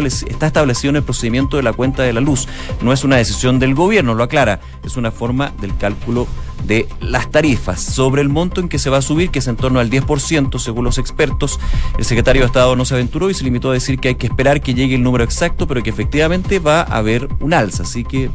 establecido 0.46 0.90
en 0.90 0.96
el 0.96 1.02
procedimiento 1.02 1.56
de 1.56 1.62
la 1.62 1.72
cuenta 1.72 2.02
de 2.02 2.12
la 2.12 2.20
luz. 2.20 2.48
No 2.82 2.92
es 2.92 3.04
una 3.04 3.16
decisión 3.16 3.58
del 3.58 3.74
gobierno, 3.74 4.14
lo 4.14 4.22
aclara, 4.22 4.60
es 4.84 4.96
una 4.96 5.10
forma 5.10 5.52
del 5.60 5.76
cálculo 5.76 6.26
de 6.64 6.88
las 7.00 7.30
tarifas. 7.30 7.80
Sobre 7.80 8.22
el 8.22 8.28
monto 8.28 8.60
en 8.60 8.68
que 8.68 8.78
se 8.78 8.90
va 8.90 8.98
a 8.98 9.02
subir, 9.02 9.30
que 9.30 9.38
es 9.38 9.46
en 9.46 9.56
torno 9.56 9.80
al 9.80 9.90
10% 9.90 10.58
según 10.58 10.84
los 10.84 10.98
expertos, 10.98 11.60
el 11.98 12.04
secretario 12.04 12.42
de 12.42 12.46
Estado 12.46 12.76
no 12.76 12.84
se 12.84 12.94
aventuró 12.94 13.30
y 13.30 13.34
se 13.34 13.44
limitó 13.44 13.70
a 13.70 13.74
decir 13.74 13.98
que 13.98 14.08
hay 14.08 14.14
que 14.16 14.26
esperar 14.26 14.60
que 14.60 14.74
llegue 14.74 14.96
el 14.96 15.02
número 15.02 15.24
exacto, 15.24 15.66
pero 15.66 15.82
que 15.82 15.90
efectivamente 15.90 16.58
va 16.58 16.80
a 16.80 16.96
haber 16.96 17.28
un 17.40 17.54
alza. 17.54 17.82
Así 17.84 18.04
que 18.04 18.30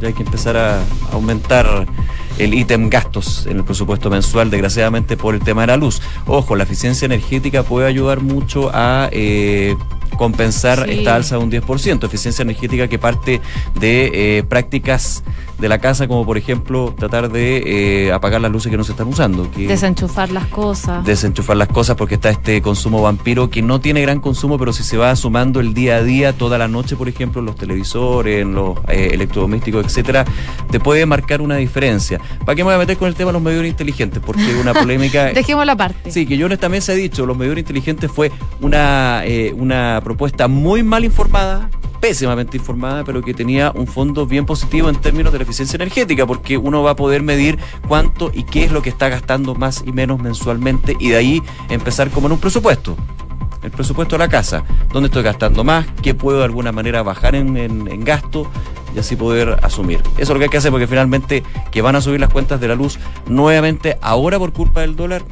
ya 0.00 0.08
hay 0.08 0.14
que 0.14 0.22
empezar 0.22 0.56
a 0.56 0.82
aumentar 1.12 1.86
el 2.38 2.54
ítem 2.54 2.88
gastos 2.88 3.46
en 3.46 3.58
el 3.58 3.64
presupuesto 3.64 4.10
mensual, 4.10 4.50
desgraciadamente 4.50 5.16
por 5.16 5.34
el 5.34 5.40
tema 5.40 5.62
de 5.62 5.68
la 5.68 5.76
luz. 5.76 6.00
Ojo, 6.26 6.56
la 6.56 6.64
eficiencia 6.64 7.06
energética 7.06 7.62
puede 7.62 7.86
ayudar 7.86 8.20
mucho 8.20 8.70
a 8.72 9.08
eh, 9.12 9.76
compensar 10.16 10.88
esta 10.88 11.14
alza 11.14 11.36
de 11.36 11.44
un 11.44 11.50
10%. 11.50 12.04
Eficiencia 12.04 12.42
energética 12.42 12.88
que 12.88 12.98
parte 12.98 13.40
de 13.78 14.38
eh, 14.38 14.42
prácticas 14.42 15.22
de 15.58 15.68
la 15.68 15.78
casa, 15.78 16.06
como 16.06 16.24
por 16.24 16.38
ejemplo 16.38 16.94
tratar 16.96 17.30
de 17.30 18.06
eh, 18.06 18.12
apagar 18.12 18.40
las 18.40 18.50
luces 18.50 18.70
que 18.70 18.76
no 18.76 18.84
se 18.84 18.92
están 18.92 19.08
usando. 19.08 19.48
desenchufar 19.56 20.30
las 20.30 20.46
cosas. 20.46 21.04
Desenchufar 21.04 21.56
las 21.56 21.68
cosas 21.68 21.96
porque 21.96 22.14
está 22.14 22.30
este 22.30 22.62
consumo 22.62 23.02
vampiro 23.02 23.50
que 23.50 23.60
no 23.60 23.80
tiene 23.80 24.00
gran 24.02 24.20
consumo, 24.20 24.58
pero 24.58 24.72
si 24.72 24.84
se 24.84 24.96
va 24.96 25.14
sumando 25.16 25.60
el 25.60 25.74
día 25.74 25.96
a 25.96 26.02
día, 26.02 26.32
toda 26.32 26.58
la 26.58 26.68
noche, 26.68 26.96
por 26.96 27.08
ejemplo, 27.08 27.40
en 27.40 27.46
los 27.46 27.56
televisores, 27.56 28.42
en 28.42 28.54
los 28.54 28.78
eh, 28.88 29.10
electrodomésticos, 29.12 29.84
etcétera, 29.84 30.24
te 30.70 30.78
puede 30.78 31.06
marcar 31.06 31.40
una 31.40 31.56
diferencia. 31.56 32.20
¿Para 32.44 32.54
qué 32.54 32.62
me 32.62 32.66
voy 32.66 32.74
a 32.74 32.78
meter 32.78 32.96
con 32.96 33.08
el 33.08 33.14
tema 33.14 33.30
de 33.30 33.34
los 33.34 33.42
medidores 33.42 33.70
inteligentes? 33.70 34.22
Porque 34.24 34.54
una 34.54 34.72
polémica. 34.72 35.24
Dejemos 35.34 35.66
la 35.66 35.76
parte. 35.76 36.12
Sí, 36.12 36.26
que 36.26 36.36
yo 36.36 36.46
en 36.46 36.52
esta 36.52 36.68
mesa 36.68 36.92
he 36.92 36.96
dicho, 36.96 37.26
los 37.26 37.36
medidores 37.36 37.62
inteligentes 37.62 38.10
fue 38.10 38.30
una, 38.60 39.22
eh, 39.24 39.52
propuesta 40.00 40.48
muy 40.48 40.82
mal 40.82 41.04
informada, 41.04 41.70
pésimamente 42.00 42.56
informada, 42.56 43.04
pero 43.04 43.22
que 43.22 43.34
tenía 43.34 43.72
un 43.74 43.86
fondo 43.86 44.26
bien 44.26 44.46
positivo 44.46 44.88
en 44.88 44.96
términos 44.96 45.32
de 45.32 45.38
la 45.38 45.44
eficiencia 45.44 45.76
energética, 45.76 46.26
porque 46.26 46.56
uno 46.56 46.82
va 46.82 46.92
a 46.92 46.96
poder 46.96 47.22
medir 47.22 47.58
cuánto 47.86 48.30
y 48.32 48.44
qué 48.44 48.64
es 48.64 48.72
lo 48.72 48.82
que 48.82 48.90
está 48.90 49.08
gastando 49.08 49.54
más 49.54 49.82
y 49.86 49.92
menos 49.92 50.20
mensualmente 50.20 50.96
y 50.98 51.10
de 51.10 51.16
ahí 51.16 51.42
empezar 51.68 52.10
como 52.10 52.26
en 52.26 52.34
un 52.34 52.40
presupuesto. 52.40 52.96
El 53.62 53.72
presupuesto 53.72 54.14
de 54.14 54.20
la 54.20 54.28
casa, 54.28 54.64
dónde 54.92 55.08
estoy 55.08 55.24
gastando 55.24 55.64
más, 55.64 55.86
qué 56.00 56.14
puedo 56.14 56.38
de 56.38 56.44
alguna 56.44 56.70
manera 56.70 57.02
bajar 57.02 57.34
en, 57.34 57.56
en 57.56 58.04
gasto 58.04 58.48
y 58.94 58.98
así 59.00 59.16
poder 59.16 59.58
asumir. 59.62 60.00
Eso 60.16 60.22
es 60.22 60.28
lo 60.30 60.38
que 60.38 60.44
hay 60.44 60.50
que 60.50 60.58
hacer 60.58 60.70
porque 60.70 60.86
finalmente 60.86 61.42
que 61.70 61.82
van 61.82 61.96
a 61.96 62.00
subir 62.00 62.20
las 62.20 62.32
cuentas 62.32 62.60
de 62.60 62.68
la 62.68 62.76
luz 62.76 62.98
nuevamente 63.26 63.98
ahora 64.00 64.38
por 64.38 64.52
culpa 64.52 64.82
del 64.82 64.94
dólar, 64.94 65.24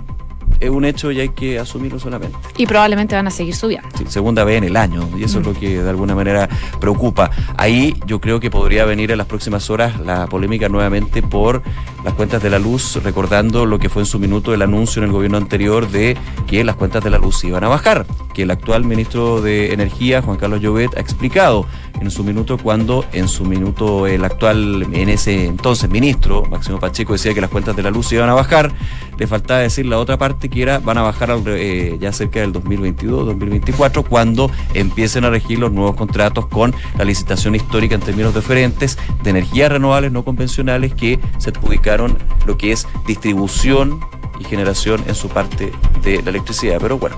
es 0.60 0.70
un 0.70 0.84
hecho 0.84 1.10
y 1.12 1.20
hay 1.20 1.28
que 1.30 1.58
asumirlo 1.58 1.98
solamente. 1.98 2.36
Y 2.56 2.66
probablemente 2.66 3.14
van 3.14 3.26
a 3.26 3.30
seguir 3.30 3.54
subiendo. 3.54 3.88
Sí, 3.96 4.04
segunda 4.08 4.44
vez 4.44 4.58
en 4.58 4.64
el 4.64 4.76
año, 4.76 5.08
y 5.16 5.24
eso 5.24 5.40
es 5.40 5.46
lo 5.46 5.54
que 5.54 5.82
de 5.82 5.90
alguna 5.90 6.14
manera 6.14 6.48
preocupa. 6.80 7.30
Ahí 7.56 7.94
yo 8.06 8.20
creo 8.20 8.40
que 8.40 8.50
podría 8.50 8.84
venir 8.84 9.10
en 9.10 9.18
las 9.18 9.26
próximas 9.26 9.70
horas 9.70 10.00
la 10.00 10.26
polémica 10.26 10.68
nuevamente 10.68 11.22
por 11.22 11.62
las 12.04 12.14
cuentas 12.14 12.42
de 12.42 12.50
la 12.50 12.58
luz, 12.58 13.02
recordando 13.02 13.66
lo 13.66 13.78
que 13.78 13.88
fue 13.88 14.02
en 14.02 14.06
su 14.06 14.18
minuto 14.18 14.54
el 14.54 14.62
anuncio 14.62 15.02
en 15.02 15.08
el 15.08 15.12
gobierno 15.12 15.38
anterior 15.38 15.88
de 15.88 16.16
que 16.46 16.62
las 16.62 16.76
cuentas 16.76 17.02
de 17.02 17.10
la 17.10 17.18
luz 17.18 17.42
iban 17.44 17.64
a 17.64 17.68
bajar, 17.68 18.06
que 18.32 18.42
el 18.42 18.50
actual 18.50 18.84
ministro 18.84 19.40
de 19.40 19.72
Energía, 19.72 20.22
Juan 20.22 20.36
Carlos 20.36 20.60
Llobet, 20.60 20.96
ha 20.96 21.00
explicado 21.00 21.66
en 22.00 22.10
su 22.10 22.24
minuto 22.24 22.58
cuando 22.58 23.04
en 23.12 23.28
su 23.28 23.44
minuto 23.44 24.06
el 24.06 24.24
actual, 24.24 24.86
en 24.92 25.08
ese 25.08 25.46
entonces 25.46 25.88
ministro, 25.88 26.44
Máximo 26.44 26.78
Pacheco, 26.78 27.12
decía 27.12 27.34
que 27.34 27.40
las 27.40 27.50
cuentas 27.50 27.76
de 27.76 27.82
la 27.82 27.90
luz 27.90 28.12
iban 28.12 28.28
a 28.28 28.34
bajar, 28.34 28.72
le 29.18 29.26
faltaba 29.26 29.60
decir 29.60 29.86
la 29.86 29.98
otra 29.98 30.18
parte 30.18 30.48
que 30.48 30.62
era, 30.62 30.78
van 30.78 30.98
a 30.98 31.02
bajar 31.02 31.36
eh, 31.46 31.96
ya 32.00 32.12
cerca 32.12 32.40
del 32.40 32.52
2022, 32.52 33.26
2024, 33.26 34.02
cuando 34.02 34.50
empiecen 34.74 35.24
a 35.24 35.30
regir 35.30 35.58
los 35.58 35.72
nuevos 35.72 35.96
contratos 35.96 36.46
con 36.46 36.74
la 36.98 37.04
licitación 37.04 37.54
histórica 37.54 37.94
en 37.94 38.00
términos 38.00 38.34
diferentes 38.34 38.98
de 39.22 39.30
energías 39.30 39.72
renovables 39.72 40.12
no 40.12 40.24
convencionales 40.24 40.94
que 40.94 41.18
se 41.38 41.50
adjudicaron 41.50 42.18
lo 42.46 42.56
que 42.56 42.72
es 42.72 42.86
distribución 43.06 44.00
y 44.38 44.44
generación 44.44 45.02
en 45.06 45.14
su 45.14 45.28
parte 45.28 45.72
de 46.02 46.22
la 46.22 46.30
electricidad. 46.30 46.78
Pero 46.80 46.98
bueno, 46.98 47.16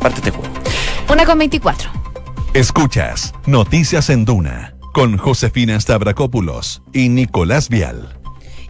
parte 0.00 0.18
este 0.18 0.30
juego. 0.30 0.52
Una 1.08 1.24
con 1.24 1.38
24. 1.38 1.90
Escuchas 2.52 3.32
Noticias 3.46 4.10
en 4.10 4.24
Duna 4.24 4.74
con 4.92 5.18
Josefina 5.18 5.78
Stavrakopoulos 5.78 6.82
y 6.92 7.08
Nicolás 7.08 7.68
Vial. 7.68 8.18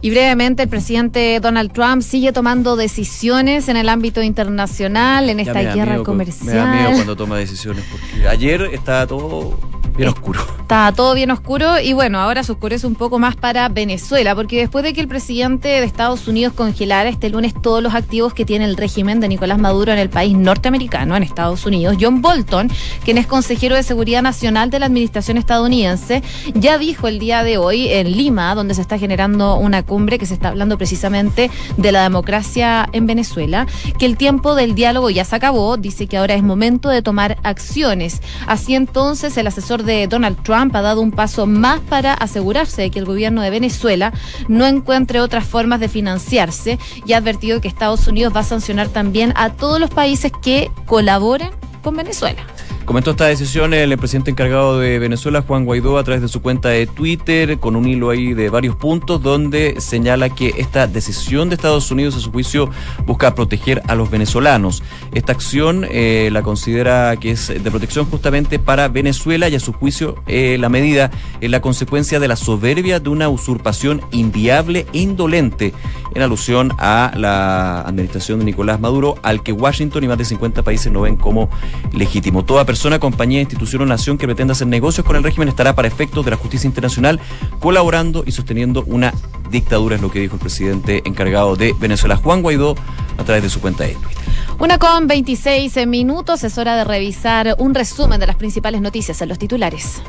Y 0.02 0.10
brevemente, 0.10 0.64
el 0.64 0.68
presidente 0.68 1.40
Donald 1.40 1.72
Trump 1.72 2.02
sigue 2.02 2.30
tomando 2.32 2.76
decisiones 2.76 3.70
en 3.70 3.78
el 3.78 3.88
ámbito 3.88 4.22
internacional, 4.22 5.30
en 5.30 5.40
esta 5.40 5.62
guerra 5.62 6.02
comercial. 6.02 6.46
Me 6.46 6.52
da 6.52 6.74
miedo 6.74 6.90
cuando 6.92 7.16
toma 7.16 7.38
decisiones, 7.38 7.82
porque 7.90 8.28
ayer 8.28 8.68
estaba 8.74 9.06
todo 9.06 9.58
bien 9.96 10.08
oscuro. 10.08 10.40
Está 10.60 10.92
todo 10.92 11.14
bien 11.14 11.30
oscuro 11.30 11.80
y 11.80 11.92
bueno, 11.92 12.20
ahora 12.20 12.42
se 12.42 12.52
oscurece 12.52 12.86
un 12.86 12.94
poco 12.94 13.18
más 13.18 13.36
para 13.36 13.68
Venezuela, 13.68 14.34
porque 14.34 14.58
después 14.58 14.84
de 14.84 14.92
que 14.92 15.00
el 15.00 15.08
presidente 15.08 15.68
de 15.68 15.84
Estados 15.84 16.28
Unidos 16.28 16.52
congelara 16.54 17.08
este 17.08 17.28
lunes 17.28 17.54
todos 17.60 17.82
los 17.82 17.94
activos 17.94 18.32
que 18.34 18.44
tiene 18.44 18.64
el 18.64 18.76
régimen 18.76 19.20
de 19.20 19.28
Nicolás 19.28 19.58
Maduro 19.58 19.92
en 19.92 19.98
el 19.98 20.10
país 20.10 20.36
norteamericano, 20.36 21.16
en 21.16 21.22
Estados 21.22 21.66
Unidos, 21.66 21.96
John 22.00 22.22
Bolton, 22.22 22.70
quien 23.04 23.18
es 23.18 23.26
consejero 23.26 23.74
de 23.74 23.82
Seguridad 23.82 24.22
Nacional 24.22 24.70
de 24.70 24.78
la 24.78 24.86
Administración 24.86 25.36
estadounidense, 25.38 26.22
ya 26.54 26.78
dijo 26.78 27.08
el 27.08 27.18
día 27.18 27.42
de 27.42 27.58
hoy 27.58 27.88
en 27.88 28.12
Lima, 28.12 28.54
donde 28.54 28.74
se 28.74 28.80
está 28.80 28.98
generando 28.98 29.56
una 29.56 29.82
cumbre 29.82 30.18
que 30.18 30.26
se 30.26 30.34
está 30.34 30.48
hablando 30.48 30.78
precisamente 30.78 31.50
de 31.76 31.92
la 31.92 32.02
democracia 32.02 32.88
en 32.92 33.06
Venezuela, 33.06 33.66
que 33.98 34.06
el 34.06 34.16
tiempo 34.16 34.54
del 34.54 34.74
diálogo 34.74 35.10
ya 35.10 35.24
se 35.24 35.36
acabó, 35.36 35.76
dice 35.76 36.06
que 36.06 36.16
ahora 36.16 36.34
es 36.34 36.42
momento 36.42 36.88
de 36.88 37.02
tomar 37.02 37.38
acciones. 37.42 38.22
Así 38.46 38.74
entonces, 38.74 39.36
el 39.36 39.46
asesor 39.46 39.69
de 39.78 40.09
Donald 40.09 40.42
Trump 40.42 40.74
ha 40.74 40.83
dado 40.83 41.00
un 41.00 41.12
paso 41.12 41.46
más 41.46 41.80
para 41.80 42.12
asegurarse 42.12 42.83
de 42.83 42.90
que 42.90 42.98
el 42.98 43.04
gobierno 43.04 43.40
de 43.42 43.50
Venezuela 43.50 44.12
no 44.48 44.66
encuentre 44.66 45.20
otras 45.20 45.46
formas 45.46 45.78
de 45.78 45.88
financiarse 45.88 46.78
y 47.06 47.12
ha 47.12 47.18
advertido 47.18 47.61
que 47.61 47.68
Estados 47.68 48.06
Unidos 48.09 48.35
va 48.35 48.40
a 48.40 48.44
sancionar 48.44 48.88
también 48.88 49.33
a 49.37 49.50
todos 49.50 49.78
los 49.78 49.90
países 49.90 50.33
que 50.42 50.70
colaboren 50.87 51.50
con 51.83 51.96
Venezuela. 51.96 52.42
Comentó 52.90 53.12
esta 53.12 53.26
decisión 53.26 53.72
el 53.72 53.96
presidente 53.98 54.33
encargado 54.33 54.81
de 54.81 54.98
Venezuela, 54.98 55.44
Juan 55.46 55.64
Guaidó, 55.64 55.96
a 55.96 56.03
través 56.03 56.22
de 56.22 56.26
su 56.26 56.42
cuenta 56.42 56.70
de 56.70 56.88
Twitter, 56.88 57.61
con 57.61 57.76
un 57.76 57.87
hilo 57.87 58.11
ahí 58.11 58.35
de 58.35 58.50
varios 58.50 58.74
puntos, 58.74 59.22
donde 59.22 59.81
señala 59.81 60.29
que 60.31 60.55
esta 60.59 60.88
decisión 60.88 61.48
de 61.48 61.55
Estados 61.55 61.92
Unidos, 61.92 62.16
a 62.16 62.18
su 62.18 62.33
juicio, 62.33 62.68
busca 63.07 63.33
proteger 63.37 63.81
a 63.87 63.94
los 63.94 64.11
venezolanos. 64.11 64.83
Esta 65.14 65.31
acción 65.31 65.87
eh, 65.88 66.31
la 66.33 66.42
considera 66.42 67.14
que 67.14 67.31
es 67.31 67.46
de 67.46 67.70
protección 67.70 68.07
justamente 68.07 68.59
para 68.59 68.88
Venezuela 68.88 69.48
y 69.48 69.55
a 69.55 69.61
su 69.61 69.72
juicio 69.72 70.16
eh, 70.26 70.57
la 70.59 70.68
medida 70.68 71.12
es 71.40 71.48
la 71.48 71.61
consecuencia 71.61 72.18
de 72.18 72.26
la 72.26 72.35
soberbia 72.35 72.98
de 72.98 73.09
una 73.09 73.29
usurpación 73.29 74.03
inviable 74.11 74.85
e 74.92 74.98
indolente 74.98 75.72
en 76.12 76.22
alusión 76.22 76.72
a 76.79 77.12
la 77.14 77.83
administración 77.83 78.40
de 78.40 78.46
Nicolás 78.46 78.81
Maduro, 78.81 79.14
al 79.22 79.44
que 79.44 79.53
Washington 79.53 80.03
y 80.03 80.09
más 80.09 80.18
de 80.18 80.24
50 80.24 80.64
países 80.64 80.90
no 80.90 81.03
ven 81.03 81.14
como 81.14 81.48
legítimo. 81.92 82.44
Toda 82.44 82.64
persona, 82.64 82.79
compañía, 82.98 83.40
institución 83.40 83.82
o 83.82 83.86
nación 83.86 84.16
que 84.16 84.26
pretenda 84.26 84.52
hacer 84.52 84.66
negocios 84.66 85.06
con 85.06 85.16
el 85.16 85.22
régimen 85.22 85.48
estará 85.48 85.74
para 85.74 85.86
efectos 85.86 86.24
de 86.24 86.30
la 86.30 86.36
justicia 86.36 86.66
internacional 86.66 87.20
colaborando 87.58 88.24
y 88.26 88.32
sosteniendo 88.32 88.84
una 88.86 89.12
dictadura, 89.50 89.96
es 89.96 90.02
lo 90.02 90.10
que 90.10 90.20
dijo 90.20 90.36
el 90.36 90.40
presidente 90.40 91.02
encargado 91.04 91.56
de 91.56 91.74
Venezuela, 91.78 92.16
Juan 92.16 92.40
Guaidó, 92.40 92.76
a 93.18 93.24
través 93.24 93.42
de 93.42 93.50
su 93.50 93.60
cuenta 93.60 93.84
de 93.84 93.94
Twitter. 93.94 94.24
Una 94.58 94.78
con 94.78 95.06
26 95.06 95.86
minutos, 95.86 96.42
es 96.42 96.56
hora 96.56 96.76
de 96.76 96.84
revisar 96.84 97.54
un 97.58 97.74
resumen 97.74 98.18
de 98.18 98.26
las 98.26 98.36
principales 98.36 98.80
noticias 98.80 99.20
en 99.20 99.28
los 99.28 99.38
titulares. 99.38 100.02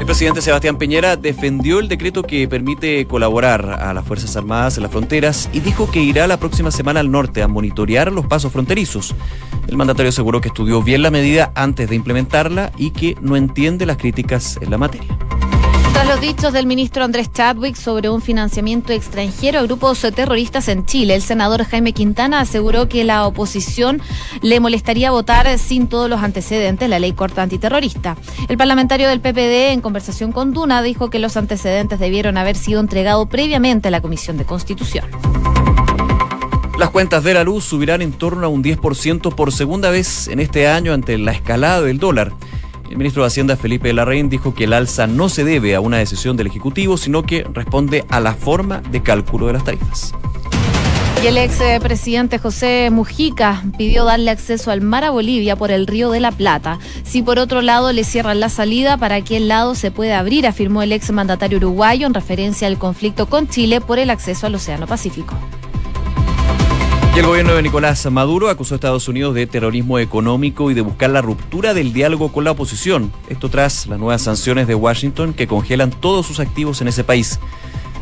El 0.00 0.06
presidente 0.06 0.40
Sebastián 0.40 0.78
Piñera 0.78 1.16
defendió 1.16 1.78
el 1.78 1.86
decreto 1.86 2.22
que 2.22 2.48
permite 2.48 3.06
colaborar 3.06 3.78
a 3.80 3.92
las 3.92 4.04
Fuerzas 4.06 4.34
Armadas 4.34 4.78
en 4.78 4.82
las 4.82 4.90
fronteras 4.90 5.50
y 5.52 5.60
dijo 5.60 5.90
que 5.90 6.00
irá 6.00 6.26
la 6.26 6.40
próxima 6.40 6.70
semana 6.70 7.00
al 7.00 7.10
norte 7.10 7.42
a 7.42 7.48
monitorear 7.48 8.10
los 8.10 8.26
pasos 8.26 8.50
fronterizos. 8.50 9.14
El 9.68 9.76
mandatario 9.76 10.08
aseguró 10.08 10.40
que 10.40 10.48
estudió 10.48 10.82
bien 10.82 11.02
la 11.02 11.10
medida 11.10 11.52
antes 11.54 11.90
de 11.90 11.96
implementarla 11.96 12.72
y 12.78 12.92
que 12.92 13.14
no 13.20 13.36
entiende 13.36 13.84
las 13.84 13.98
críticas 13.98 14.58
en 14.62 14.70
la 14.70 14.78
materia. 14.78 15.18
Tras 16.00 16.16
los 16.16 16.20
dichos 16.22 16.54
del 16.54 16.64
ministro 16.64 17.04
Andrés 17.04 17.30
Chadwick 17.30 17.76
sobre 17.76 18.08
un 18.08 18.22
financiamiento 18.22 18.94
extranjero 18.94 19.58
a 19.58 19.62
grupos 19.64 20.00
terroristas 20.00 20.68
en 20.68 20.86
Chile, 20.86 21.14
el 21.14 21.20
senador 21.20 21.62
Jaime 21.64 21.92
Quintana 21.92 22.40
aseguró 22.40 22.88
que 22.88 23.04
la 23.04 23.26
oposición 23.26 24.00
le 24.40 24.60
molestaría 24.60 25.10
votar 25.10 25.58
sin 25.58 25.88
todos 25.88 26.08
los 26.08 26.22
antecedentes 26.22 26.88
la 26.88 27.00
ley 27.00 27.12
corta 27.12 27.42
antiterrorista. 27.42 28.16
El 28.48 28.56
parlamentario 28.56 29.10
del 29.10 29.20
PPD, 29.20 29.72
en 29.72 29.82
conversación 29.82 30.32
con 30.32 30.54
Duna, 30.54 30.82
dijo 30.82 31.10
que 31.10 31.18
los 31.18 31.36
antecedentes 31.36 31.98
debieron 31.98 32.38
haber 32.38 32.56
sido 32.56 32.80
entregados 32.80 33.28
previamente 33.28 33.88
a 33.88 33.90
la 33.90 34.00
Comisión 34.00 34.38
de 34.38 34.46
Constitución. 34.46 35.04
Las 36.78 36.88
cuentas 36.88 37.24
de 37.24 37.34
la 37.34 37.44
luz 37.44 37.64
subirán 37.64 38.00
en 38.00 38.12
torno 38.12 38.46
a 38.46 38.48
un 38.48 38.64
10% 38.64 39.34
por 39.34 39.52
segunda 39.52 39.90
vez 39.90 40.28
en 40.28 40.40
este 40.40 40.66
año 40.66 40.94
ante 40.94 41.18
la 41.18 41.32
escalada 41.32 41.82
del 41.82 41.98
dólar. 41.98 42.32
El 42.90 42.98
ministro 42.98 43.22
de 43.22 43.28
Hacienda, 43.28 43.56
Felipe 43.56 43.92
Larraín, 43.92 44.28
dijo 44.28 44.52
que 44.52 44.64
el 44.64 44.72
alza 44.72 45.06
no 45.06 45.28
se 45.28 45.44
debe 45.44 45.76
a 45.76 45.80
una 45.80 45.98
decisión 45.98 46.36
del 46.36 46.48
Ejecutivo, 46.48 46.96
sino 46.96 47.22
que 47.22 47.44
responde 47.54 48.04
a 48.08 48.18
la 48.18 48.34
forma 48.34 48.78
de 48.90 49.00
cálculo 49.00 49.46
de 49.46 49.52
las 49.52 49.62
tarifas. 49.62 50.12
Y 51.22 51.26
el 51.28 51.38
ex 51.38 51.60
presidente 51.80 52.38
José 52.38 52.88
Mujica 52.90 53.62
pidió 53.78 54.04
darle 54.04 54.32
acceso 54.32 54.72
al 54.72 54.80
mar 54.80 55.04
a 55.04 55.10
Bolivia 55.10 55.54
por 55.54 55.70
el 55.70 55.86
río 55.86 56.10
de 56.10 56.18
la 56.18 56.32
Plata. 56.32 56.80
Si 57.04 57.22
por 57.22 57.38
otro 57.38 57.62
lado 57.62 57.92
le 57.92 58.02
cierran 58.02 58.40
la 58.40 58.48
salida, 58.48 58.96
¿para 58.96 59.22
qué 59.22 59.38
lado 59.38 59.76
se 59.76 59.92
puede 59.92 60.12
abrir? 60.12 60.46
afirmó 60.46 60.82
el 60.82 60.90
ex 60.90 61.12
mandatario 61.12 61.58
uruguayo 61.58 62.08
en 62.08 62.14
referencia 62.14 62.66
al 62.66 62.78
conflicto 62.78 63.26
con 63.26 63.46
Chile 63.46 63.80
por 63.80 64.00
el 64.00 64.10
acceso 64.10 64.48
al 64.48 64.56
Océano 64.56 64.88
Pacífico. 64.88 65.36
Y 67.14 67.18
el 67.18 67.26
gobierno 67.26 67.54
de 67.54 67.62
Nicolás 67.62 68.08
Maduro 68.10 68.48
acusó 68.48 68.74
a 68.74 68.76
Estados 68.76 69.08
Unidos 69.08 69.34
de 69.34 69.48
terrorismo 69.48 69.98
económico 69.98 70.70
y 70.70 70.74
de 70.74 70.80
buscar 70.80 71.10
la 71.10 71.20
ruptura 71.20 71.74
del 71.74 71.92
diálogo 71.92 72.30
con 72.30 72.44
la 72.44 72.52
oposición. 72.52 73.12
Esto 73.28 73.48
tras 73.48 73.88
las 73.88 73.98
nuevas 73.98 74.22
sanciones 74.22 74.68
de 74.68 74.76
Washington 74.76 75.34
que 75.34 75.48
congelan 75.48 75.90
todos 75.90 76.24
sus 76.26 76.38
activos 76.38 76.80
en 76.80 76.88
ese 76.88 77.02
país. 77.02 77.40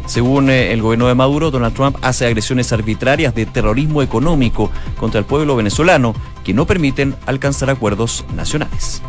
Según 0.05 0.51
eh, 0.51 0.73
el 0.73 0.83
gobierno 0.83 1.09
de 1.09 1.14
Maduro, 1.14 1.51
Donald 1.51 1.75
Trump 1.75 1.97
hace 2.03 2.27
agresiones 2.27 2.71
arbitrarias 2.73 3.35
de 3.35 3.47
terrorismo 3.47 4.03
económico 4.03 4.71
contra 4.99 5.21
el 5.21 5.25
pueblo 5.25 5.57
venezolano 5.57 6.14
que 6.44 6.53
no 6.53 6.66
permiten 6.66 7.14
alcanzar 7.27 7.71
acuerdos 7.71 8.27
nacionales. 8.37 9.03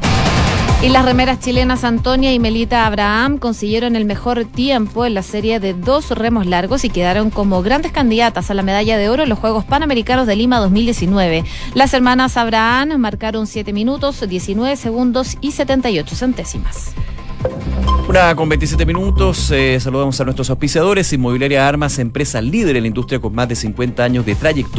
Y 0.81 0.87
las 0.87 1.03
remeras 1.03 1.41
chilenas 1.41 1.83
Antonia 1.83 2.31
y 2.31 2.39
Melita 2.39 2.85
Abraham 2.85 3.37
consiguieron 3.37 3.97
el 3.97 4.05
mejor 4.05 4.45
tiempo 4.45 5.05
en 5.05 5.13
la 5.13 5.23
serie 5.23 5.59
de 5.59 5.73
dos 5.73 6.11
remos 6.11 6.45
largos 6.45 6.85
y 6.85 6.89
quedaron 6.89 7.31
como 7.31 7.61
grandes 7.61 7.91
candidatas 7.91 8.49
a 8.49 8.53
la 8.53 8.63
medalla 8.63 8.97
de 8.97 9.09
oro 9.09 9.23
en 9.23 9.29
los 9.29 9.39
Juegos 9.39 9.65
Panamericanos 9.65 10.25
de 10.25 10.37
Lima 10.37 10.59
2019. 10.59 11.43
Las 11.73 11.93
hermanas 11.93 12.37
Abraham 12.37 12.97
marcaron 12.97 13.45
7 13.45 13.73
minutos, 13.73 14.25
19 14.25 14.77
segundos 14.77 15.37
y 15.41 15.51
78 15.51 16.15
centésimas. 16.15 16.93
Una 18.07 18.33
con 18.35 18.49
27 18.49 18.85
minutos, 18.85 19.51
eh, 19.51 19.79
saludamos 19.79 20.19
a 20.19 20.23
nuestros 20.23 20.49
auspiciadores, 20.49 21.13
Inmobiliaria 21.13 21.67
Armas, 21.67 21.99
empresa 21.99 22.41
líder 22.41 22.77
en 22.77 22.83
la 22.83 22.87
industria 22.87 23.19
con 23.19 23.35
más 23.35 23.47
de 23.49 23.55
50 23.55 24.03
años 24.03 24.25
de 24.25 24.33
trayectoria. 24.33 24.77